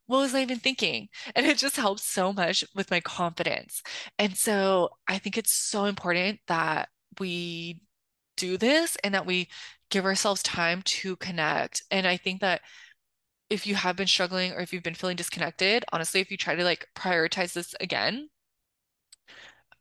[0.09, 1.09] What was I even thinking?
[1.35, 3.83] And it just helps so much with my confidence.
[4.17, 7.83] And so I think it's so important that we
[8.35, 9.49] do this and that we
[9.91, 11.83] give ourselves time to connect.
[11.91, 12.61] And I think that
[13.49, 16.55] if you have been struggling or if you've been feeling disconnected, honestly, if you try
[16.55, 18.29] to like prioritize this again,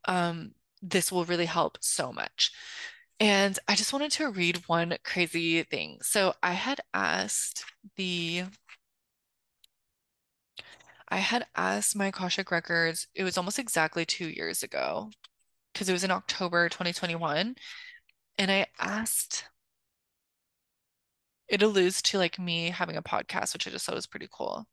[0.05, 2.51] um, this will really help so much.
[3.19, 5.99] And I just wanted to read one crazy thing.
[6.01, 7.65] So I had asked
[7.97, 8.45] the
[11.09, 15.11] I had asked my Akashic Records, it was almost exactly two years ago,
[15.73, 17.55] because it was in October 2021.
[18.37, 19.45] And I asked
[21.47, 24.67] it alludes to like me having a podcast, which I just thought was pretty cool.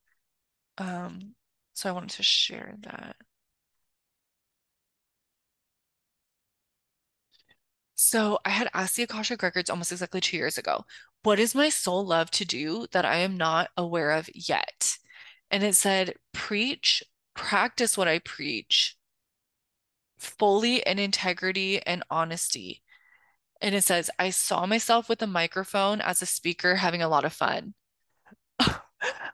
[0.79, 1.35] Um,
[1.75, 3.17] so I wanted to share that.
[7.97, 10.85] So I had asked the Akashic Records almost exactly two years ago,
[11.25, 14.99] what is my soul love to do that I am not aware of yet?
[15.51, 17.03] And it said, preach,
[17.35, 18.97] practice what I preach,
[20.19, 22.83] fully in integrity and honesty.
[23.61, 27.25] And it says, I saw myself with a microphone as a speaker having a lot
[27.25, 27.75] of fun.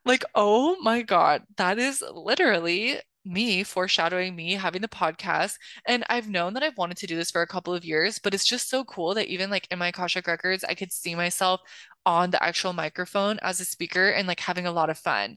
[0.05, 5.55] Like, oh my God, that is literally me foreshadowing me having the podcast.
[5.87, 8.35] And I've known that I've wanted to do this for a couple of years, but
[8.35, 11.61] it's just so cool that even like in my Akashic Records, I could see myself
[12.05, 15.37] on the actual microphone as a speaker and like having a lot of fun.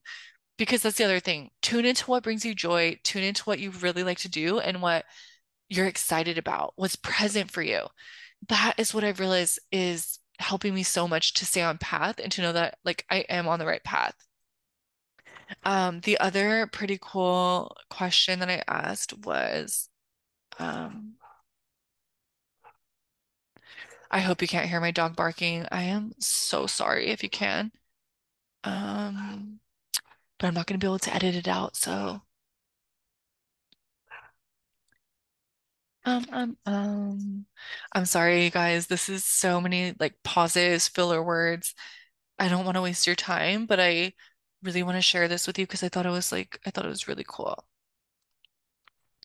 [0.57, 1.51] Because that's the other thing.
[1.61, 4.81] Tune into what brings you joy, tune into what you really like to do and
[4.81, 5.05] what
[5.69, 7.81] you're excited about, what's present for you.
[8.47, 12.31] That is what I've realized is helping me so much to stay on path and
[12.33, 14.15] to know that like I am on the right path.
[15.63, 19.89] Um, the other pretty cool question that I asked was,
[20.59, 21.15] um,
[24.09, 25.65] I hope you can't hear my dog barking.
[25.71, 27.71] I am so sorry if you can.
[28.63, 29.59] Um,
[30.39, 32.21] but I'm not going to be able to edit it out, so.
[36.05, 37.45] Um, um, um,
[37.93, 38.87] I'm sorry, you guys.
[38.87, 41.73] This is so many like pauses, filler words.
[42.39, 44.13] I don't want to waste your time, but I
[44.63, 46.85] really want to share this with you because I thought it was like I thought
[46.85, 47.65] it was really cool.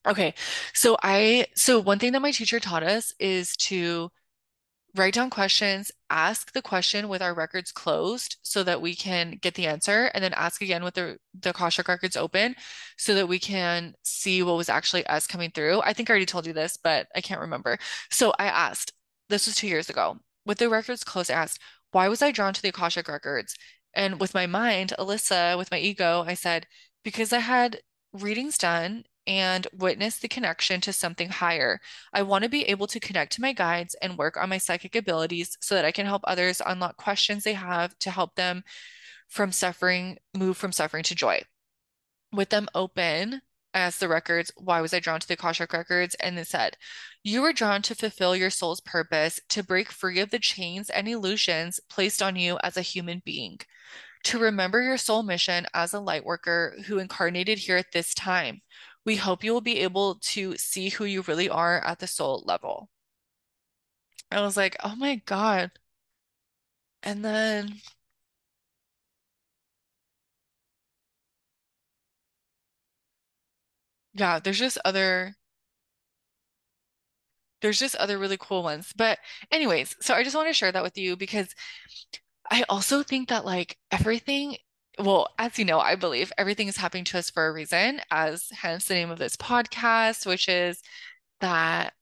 [0.07, 0.35] Okay,
[0.73, 4.11] so I so one thing that my teacher taught us is to
[4.96, 9.55] write down questions, ask the question with our records closed so that we can get
[9.55, 12.57] the answer, and then ask again with the the Akashic records open
[12.96, 15.81] so that we can see what was actually us coming through.
[15.83, 17.79] I think I already told you this, but I can't remember.
[18.11, 18.92] So I asked,
[19.29, 20.18] this was two years ago.
[20.46, 21.61] With the records closed, I asked,
[21.92, 23.55] why was I drawn to the Akashic records?
[23.94, 26.66] And with my mind, Ellisa, with my ego, I said,
[27.05, 27.81] because I had
[28.12, 31.80] readings done and witness the connection to something higher.
[32.12, 34.96] I want to be able to connect to my guides and work on my psychic
[34.96, 38.64] abilities so that I can help others unlock questions they have to help them
[39.28, 41.42] from suffering, move from suffering to joy.
[42.33, 46.14] With them open, as the records, why was I drawn to the Akashic records?
[46.16, 46.76] And it said,
[47.22, 51.09] You were drawn to fulfill your soul's purpose, to break free of the chains and
[51.09, 53.61] illusions placed on you as a human being,
[54.24, 58.61] to remember your soul mission as a light worker who incarnated here at this time.
[59.04, 62.42] We hope you will be able to see who you really are at the soul
[62.46, 62.88] level.
[64.30, 65.70] I was like, oh my God.
[67.02, 67.80] And then
[74.14, 75.34] yeah, there's just other
[77.62, 78.92] there's just other really cool ones.
[78.96, 79.18] But
[79.50, 81.54] anyways, so I just want to share that with you because
[82.50, 84.56] I also think that like everything
[85.00, 88.48] well, as you know, I believe everything is happening to us for a reason, as
[88.50, 90.82] hence the name of this podcast, which is
[91.40, 91.94] that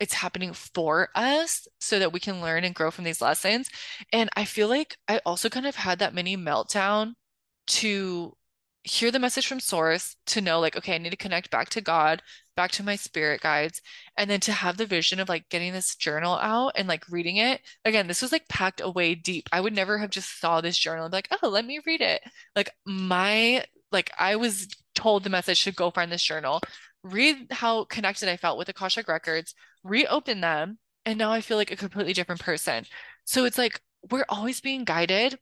[0.00, 3.68] it's happening for us so that we can learn and grow from these lessons.
[4.12, 7.14] And I feel like I also kind of had that mini meltdown
[7.68, 8.36] to
[8.84, 11.80] hear the message from source, to know like, okay, I need to connect back to
[11.80, 12.22] God,
[12.56, 13.82] back to my spirit guides,
[14.16, 17.36] and then to have the vision of like getting this journal out and like reading
[17.36, 17.60] it.
[17.84, 19.48] Again, this was like packed away deep.
[19.52, 22.00] I would never have just saw this journal and be like, oh, let me read
[22.00, 22.22] it.
[22.56, 26.60] Like my like I was told the message to go find this journal,
[27.02, 29.54] read how connected I felt with Akashic Records,
[29.84, 32.84] reopen them, and now I feel like a completely different person.
[33.24, 35.38] So it's like we're always being guided.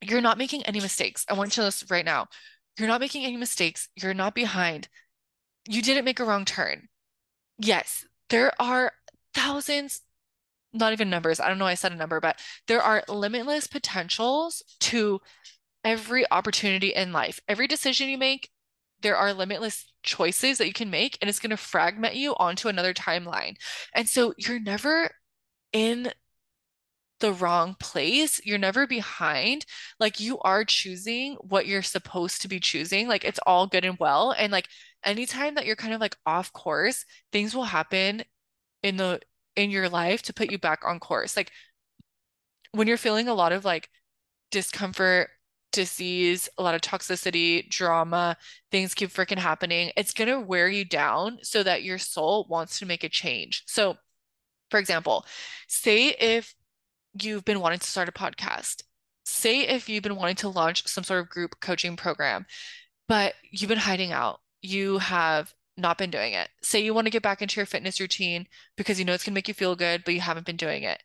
[0.00, 1.26] You're not making any mistakes.
[1.28, 2.28] I want you to listen right now.
[2.78, 3.88] You're not making any mistakes.
[3.96, 4.88] You're not behind.
[5.68, 6.88] You didn't make a wrong turn.
[7.58, 8.92] Yes, there are
[9.34, 10.02] thousands,
[10.72, 11.40] not even numbers.
[11.40, 15.20] I don't know I said a number, but there are limitless potentials to
[15.84, 17.40] every opportunity in life.
[17.48, 18.50] Every decision you make,
[19.00, 22.68] there are limitless choices that you can make, and it's going to fragment you onto
[22.68, 23.56] another timeline.
[23.94, 25.10] And so you're never
[25.72, 26.12] in
[27.20, 28.40] the wrong place.
[28.44, 29.66] You're never behind.
[29.98, 33.08] Like you are choosing what you're supposed to be choosing.
[33.08, 34.32] Like it's all good and well.
[34.32, 34.68] And like
[35.04, 38.22] anytime that you're kind of like off course, things will happen
[38.82, 39.20] in the
[39.56, 41.36] in your life to put you back on course.
[41.36, 41.50] Like
[42.72, 43.88] when you're feeling a lot of like
[44.50, 45.30] discomfort,
[45.72, 48.36] disease, a lot of toxicity, drama,
[48.70, 52.78] things keep freaking happening, it's going to wear you down so that your soul wants
[52.78, 53.64] to make a change.
[53.66, 53.96] So,
[54.70, 55.26] for example,
[55.66, 56.54] say if
[57.24, 58.82] you've been wanting to start a podcast,
[59.24, 62.46] say if you've been wanting to launch some sort of group coaching program,
[63.08, 66.48] but you've been hiding out, you have not been doing it.
[66.62, 68.46] Say you want to get back into your fitness routine
[68.76, 70.82] because you know it's going to make you feel good, but you haven't been doing
[70.82, 71.02] it.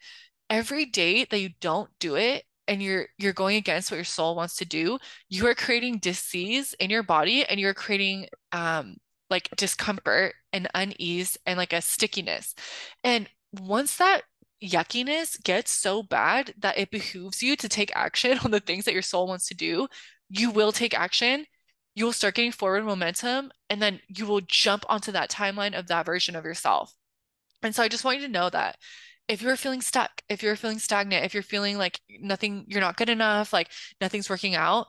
[0.49, 4.35] Every day that you don't do it and you're you're going against what your soul
[4.35, 4.97] wants to do,
[5.29, 8.97] you are creating disease in your body and you're creating um
[9.29, 12.55] like discomfort and unease and like a stickiness.
[13.03, 14.23] And once that
[14.63, 18.93] yuckiness gets so bad that it behooves you to take action on the things that
[18.93, 19.87] your soul wants to do,
[20.29, 21.45] you will take action.
[21.95, 25.87] You will start getting forward momentum, and then you will jump onto that timeline of
[25.87, 26.91] that version of yourself.
[27.61, 28.77] And so I just want you to know that
[29.27, 32.97] if you're feeling stuck, if you're feeling stagnant, if you're feeling like nothing, you're not
[32.97, 33.69] good enough, like
[34.01, 34.87] nothing's working out,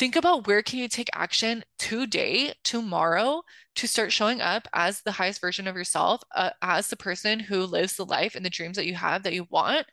[0.00, 3.42] think about where can you take action today, tomorrow,
[3.74, 7.66] to start showing up as the highest version of yourself, uh, as the person who
[7.66, 9.86] lives the life and the dreams that you have that you want,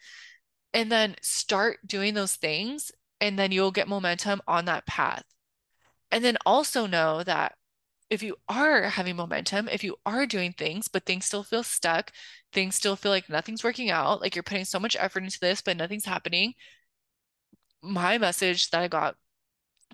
[0.73, 2.89] and then start doing those things,
[3.19, 5.23] and then you'll get momentum on that path.
[6.09, 7.55] And then also know that
[8.09, 12.13] if you are having momentum, if you are doing things, but things still feel stuck,
[12.53, 15.59] things still feel like nothing's working out, like you're putting so much effort into this,
[15.61, 16.53] but nothing's happening.
[17.83, 19.17] My message that I got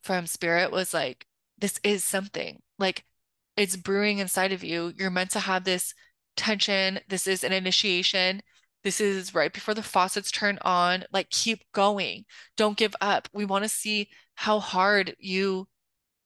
[0.03, 1.25] from spirit was like,
[1.57, 3.05] this is something like
[3.55, 4.93] it's brewing inside of you.
[4.97, 5.93] You're meant to have this
[6.35, 6.99] tension.
[7.07, 8.41] This is an initiation.
[8.83, 11.05] This is right before the faucets turn on.
[11.13, 12.25] Like, keep going.
[12.57, 13.29] Don't give up.
[13.33, 15.67] We want to see how hard you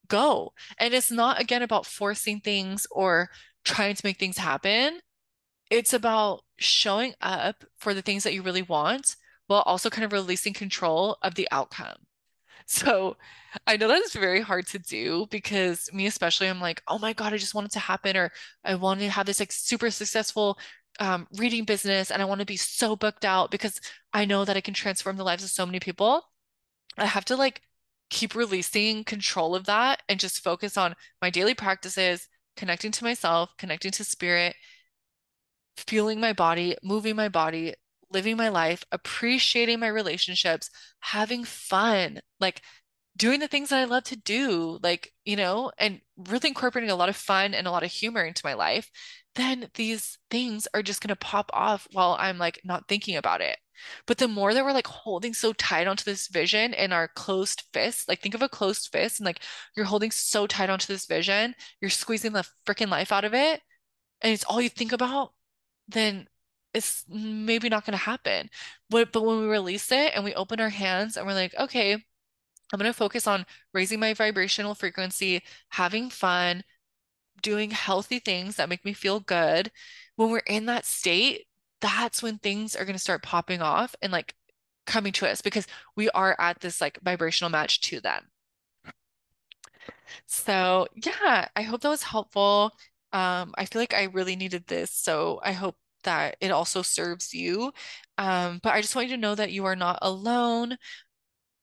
[0.08, 0.54] go.
[0.80, 3.30] And it's not, again, about forcing things or
[3.64, 5.02] trying to make things happen.
[5.70, 10.14] It's about showing up for the things that you really want while also kind of
[10.14, 12.07] releasing control of the outcome.
[12.68, 13.16] So
[13.66, 17.14] I know that is very hard to do because me especially, I'm like, oh my
[17.14, 18.32] God, I just want it to happen, or
[18.64, 20.60] I want to have this like super successful
[21.00, 23.80] um, reading business and I want to be so booked out because
[24.14, 26.24] I know that I can transform the lives of so many people.
[26.98, 27.62] I have to like
[28.10, 33.52] keep releasing control of that and just focus on my daily practices, connecting to myself,
[33.58, 34.56] connecting to spirit,
[35.78, 37.74] feeling my body, moving my body,
[38.12, 42.62] living my life, appreciating my relationships, having fun, like
[43.16, 46.96] doing the things that I love to do, like, you know, and really incorporating a
[46.96, 48.90] lot of fun and a lot of humor into my life,
[49.36, 53.42] then these things are just going to pop off while I'm like not thinking about
[53.42, 53.58] it.
[54.06, 57.64] But the more that we're like holding so tight onto this vision in our closed
[57.74, 59.42] fist, like think of a closed fist and like
[59.76, 63.62] you're holding so tight onto this vision, you're squeezing the freaking life out of it,
[64.22, 65.34] and it's all you think about,
[65.88, 66.28] then
[66.78, 68.50] it's maybe not going to happen.
[68.90, 71.94] But, but when we release it and we open our hands and we're like, okay,
[71.94, 76.64] I'm going to focus on raising my vibrational frequency, having fun,
[77.42, 79.72] doing healthy things that make me feel good.
[80.16, 81.48] When we're in that state,
[81.82, 84.36] that's when things are going to start popping off and like
[84.86, 88.26] coming to us because we are at this like vibrational match to them.
[90.26, 92.72] So, yeah, I hope that was helpful.
[93.14, 97.34] Um, I feel like I really needed this, so I hope that it also serves
[97.34, 97.72] you.
[98.18, 100.78] Um, but I just want you to know that you are not alone.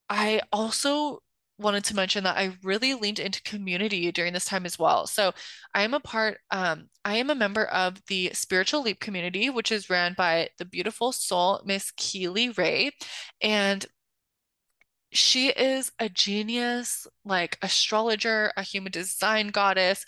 [0.08, 1.20] I also
[1.58, 5.06] wanted to mention that I really leaned into community during this time as well.
[5.06, 5.32] So
[5.74, 9.70] I am a part, um, I am a member of the Spiritual Leap community, which
[9.70, 12.90] is ran by the beautiful soul, Miss Keely Ray.
[13.40, 13.86] And
[15.12, 20.04] she is a genius, like astrologer, a human design goddess,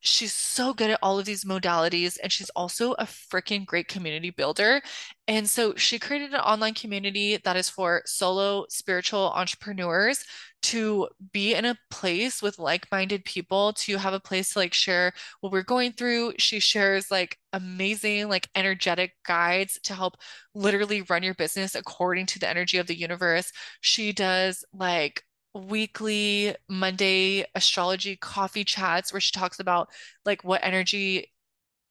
[0.00, 4.30] she's so good at all of these modalities and she's also a freaking great community
[4.30, 4.80] builder.
[5.28, 10.24] And so she created an online community that is for solo spiritual entrepreneurs
[10.62, 15.12] to be in a place with like-minded people, to have a place to like share
[15.40, 16.34] what we're going through.
[16.38, 20.16] She shares like amazing, like energetic guides to help
[20.54, 23.52] literally run your business according to the energy of the universe.
[23.80, 25.22] She does like
[25.54, 29.88] weekly Monday astrology coffee chats where she talks about
[30.24, 31.32] like what energy,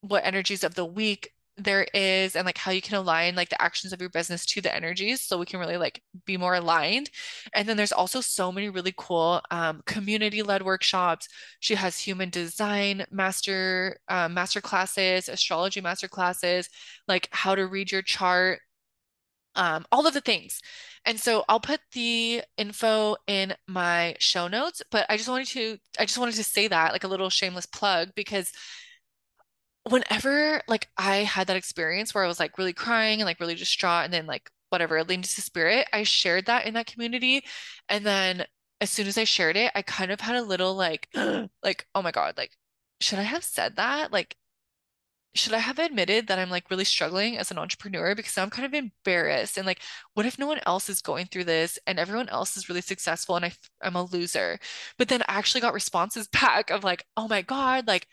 [0.01, 3.61] what energies of the week there is and like how you can align like the
[3.61, 7.09] actions of your business to the energies so we can really like be more aligned.
[7.53, 11.27] And then there's also so many really cool um, community-led workshops.
[11.59, 16.69] She has human design master uh, master classes, astrology master classes,
[17.07, 18.61] like how to read your chart
[19.55, 20.61] um, all of the things.
[21.05, 25.77] And so I'll put the info in my show notes, but I just wanted to
[25.99, 28.51] I just wanted to say that like a little shameless plug because
[29.89, 33.55] whenever like I had that experience where I was like really crying and like really
[33.55, 37.43] distraught and then like whatever leaned to spirit, I shared that in that community.
[37.87, 38.45] And then
[38.81, 41.07] as soon as I shared it, I kind of had a little like
[41.63, 42.51] like oh my God, like
[43.01, 44.11] should I have said that?
[44.11, 44.35] Like
[45.35, 48.65] should I have admitted that I'm like really struggling as an entrepreneur because I'm kind
[48.65, 49.81] of embarrassed and like
[50.15, 53.35] what if no one else is going through this and everyone else is really successful
[53.35, 53.51] and I
[53.81, 54.59] I'm a loser.
[54.97, 58.07] But then I actually got responses back of like, "Oh my God, like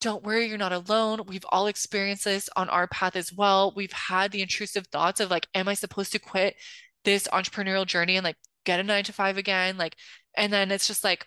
[0.00, 1.22] don't worry, you're not alone.
[1.26, 3.72] We've all experienced this on our path as well.
[3.74, 6.56] We've had the intrusive thoughts of like, am I supposed to quit
[7.04, 9.78] this entrepreneurial journey and like get a nine to five again?
[9.78, 9.96] Like,
[10.36, 11.26] and then it's just like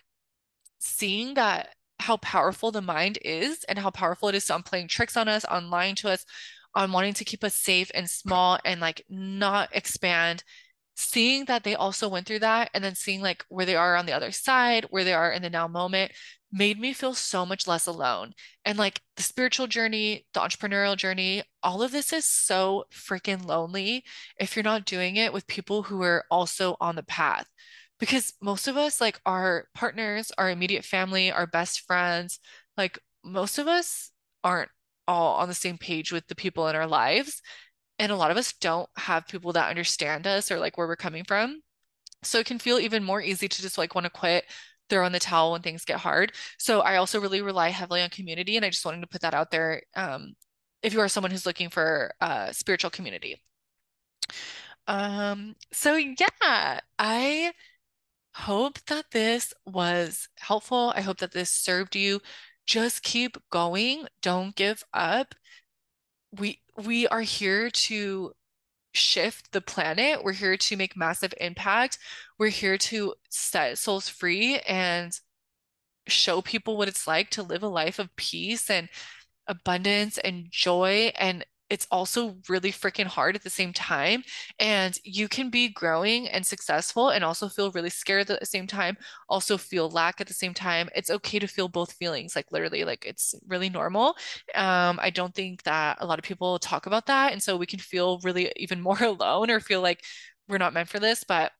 [0.80, 1.70] seeing that
[2.08, 5.44] how powerful the mind is and how powerful it is on playing tricks on us,
[5.44, 6.24] on lying to us,
[6.74, 10.42] on wanting to keep us safe and small and like not expand.
[10.96, 14.06] Seeing that they also went through that and then seeing like where they are on
[14.06, 16.12] the other side, where they are in the now moment,
[16.50, 18.32] made me feel so much less alone.
[18.64, 24.02] And like the spiritual journey, the entrepreneurial journey, all of this is so freaking lonely
[24.40, 27.46] if you're not doing it with people who are also on the path
[27.98, 32.40] because most of us, like our partners, our immediate family, our best friends,
[32.76, 34.10] like most of us
[34.44, 34.70] aren't
[35.06, 37.42] all on the same page with the people in our lives.
[37.98, 40.96] And a lot of us don't have people that understand us or like where we're
[40.96, 41.60] coming from.
[42.22, 44.44] So it can feel even more easy to just like want to quit,
[44.88, 46.32] throw in the towel when things get hard.
[46.58, 48.56] So I also really rely heavily on community.
[48.56, 49.82] And I just wanted to put that out there.
[49.96, 50.34] Um,
[50.82, 53.40] if you are someone who's looking for a spiritual community.
[54.86, 57.52] Um, so yeah, I
[58.38, 60.92] hope that this was helpful.
[60.96, 62.20] I hope that this served you.
[62.66, 64.06] Just keep going.
[64.22, 65.34] Don't give up.
[66.38, 68.32] We we are here to
[68.92, 70.22] shift the planet.
[70.24, 71.98] We're here to make massive impact.
[72.38, 75.12] We're here to set souls free and
[76.08, 78.88] show people what it's like to live a life of peace and
[79.46, 84.22] abundance and joy and it's also really freaking hard at the same time.
[84.58, 88.66] And you can be growing and successful and also feel really scared at the same
[88.66, 88.96] time,
[89.28, 90.88] also feel lack at the same time.
[90.94, 94.16] It's okay to feel both feelings, like literally, like it's really normal.
[94.54, 97.32] Um, I don't think that a lot of people talk about that.
[97.32, 100.02] And so we can feel really even more alone or feel like
[100.48, 101.52] we're not meant for this, but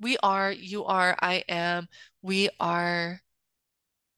[0.00, 1.88] we are, you are, I am,
[2.22, 3.20] we are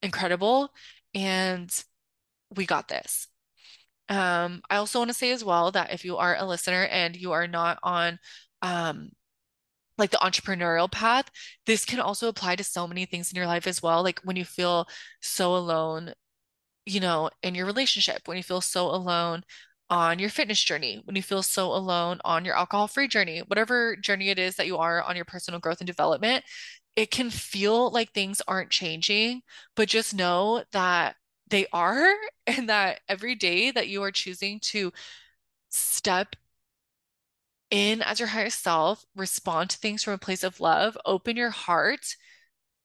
[0.02, 0.70] incredible
[1.14, 1.70] and
[2.54, 3.28] we got this.
[4.08, 7.16] Um, I also want to say as well that if you are a listener and
[7.16, 8.18] you are not on
[8.62, 9.10] um
[9.98, 11.30] like the entrepreneurial path,
[11.66, 14.02] this can also apply to so many things in your life as well.
[14.02, 14.88] Like when you feel
[15.20, 16.14] so alone,
[16.86, 19.44] you know, in your relationship, when you feel so alone
[19.90, 24.30] on your fitness journey, when you feel so alone on your alcohol-free journey, whatever journey
[24.30, 26.44] it is that you are on your personal growth and development,
[26.96, 29.42] it can feel like things aren't changing,
[29.76, 31.16] but just know that
[31.54, 32.12] they are,
[32.46, 34.92] and that every day that you are choosing to
[35.70, 36.36] step
[37.70, 41.50] in as your higher self, respond to things from a place of love, open your
[41.50, 42.16] heart,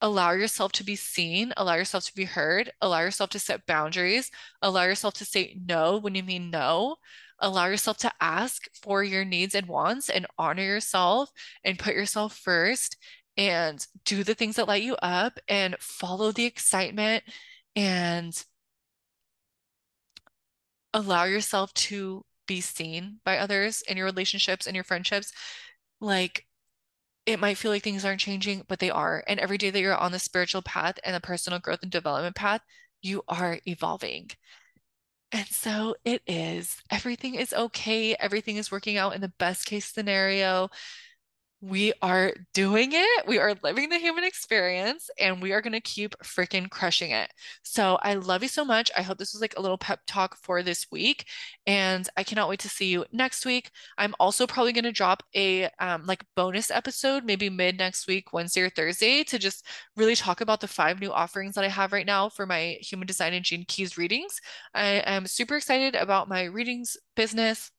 [0.02, 4.32] allow yourself to be seen, allow yourself to be heard, allow yourself to set boundaries,
[4.62, 6.96] allow yourself to say no when you mean no,
[7.40, 11.32] allow yourself to ask for your needs and wants and honor yourself
[11.64, 12.98] and put yourself first
[13.36, 17.24] and do the things that light you up and follow the excitement
[17.76, 18.46] and
[20.94, 25.32] allow yourself to be seen by others in your relationships and your friendships.
[26.02, 26.46] Like
[27.26, 29.24] it might feel like things aren't changing, but they are.
[29.28, 32.36] And every day that you're on the spiritual path and the personal growth and development
[32.36, 32.62] path,
[33.02, 34.32] you are evolving.
[35.32, 36.82] And so it is.
[36.90, 38.16] Everything is okay.
[38.16, 40.70] Everything is working out in the best case scenario.
[41.62, 43.28] We are doing it.
[43.28, 47.34] We are living the human experience and we are going to keep freaking crushing it.
[47.64, 48.90] So I love you so much.
[48.98, 51.26] I hope this was like a little pep talk for this week
[51.68, 53.72] and I cannot wait to see you next week.
[53.98, 58.32] I'm also probably going to drop a um, like bonus episode maybe mid next week,
[58.32, 59.66] Wednesday or Thursday to just
[59.98, 63.06] really talk about the five new offerings that I have right now for my human
[63.06, 64.40] design and Gene Keys readings.
[64.74, 67.70] I am super excited about my readings business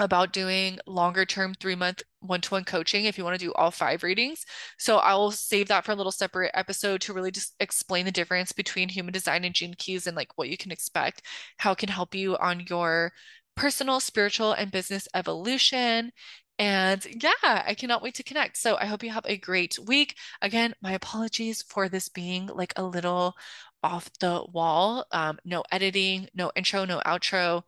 [0.00, 3.52] about doing longer term three month one to one coaching if you want to do
[3.54, 4.44] all five readings.
[4.78, 8.10] So I will save that for a little separate episode to really just explain the
[8.12, 11.22] difference between human design and gene keys and like what you can expect,
[11.58, 13.12] how it can help you on your
[13.56, 16.10] personal, spiritual, and business evolution.
[16.58, 18.56] And yeah, I cannot wait to connect.
[18.58, 20.16] So I hope you have a great week.
[20.42, 23.34] Again, my apologies for this being like a little
[23.82, 25.06] off the wall.
[25.12, 27.62] Um, no editing, no intro, no outro.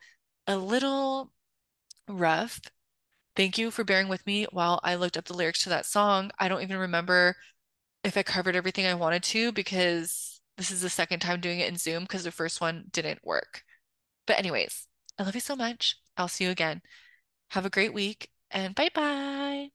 [0.46, 1.32] A little
[2.08, 2.60] rough.
[3.36, 6.30] Thank you for bearing with me while I looked up the lyrics to that song.
[6.38, 7.36] I don't even remember
[8.04, 11.68] if I covered everything I wanted to because this is the second time doing it
[11.68, 13.64] in Zoom because the first one didn't work.
[14.26, 14.88] But, anyways,
[15.18, 15.96] I love you so much.
[16.16, 16.82] I'll see you again.
[17.50, 19.70] Have a great week and bye bye.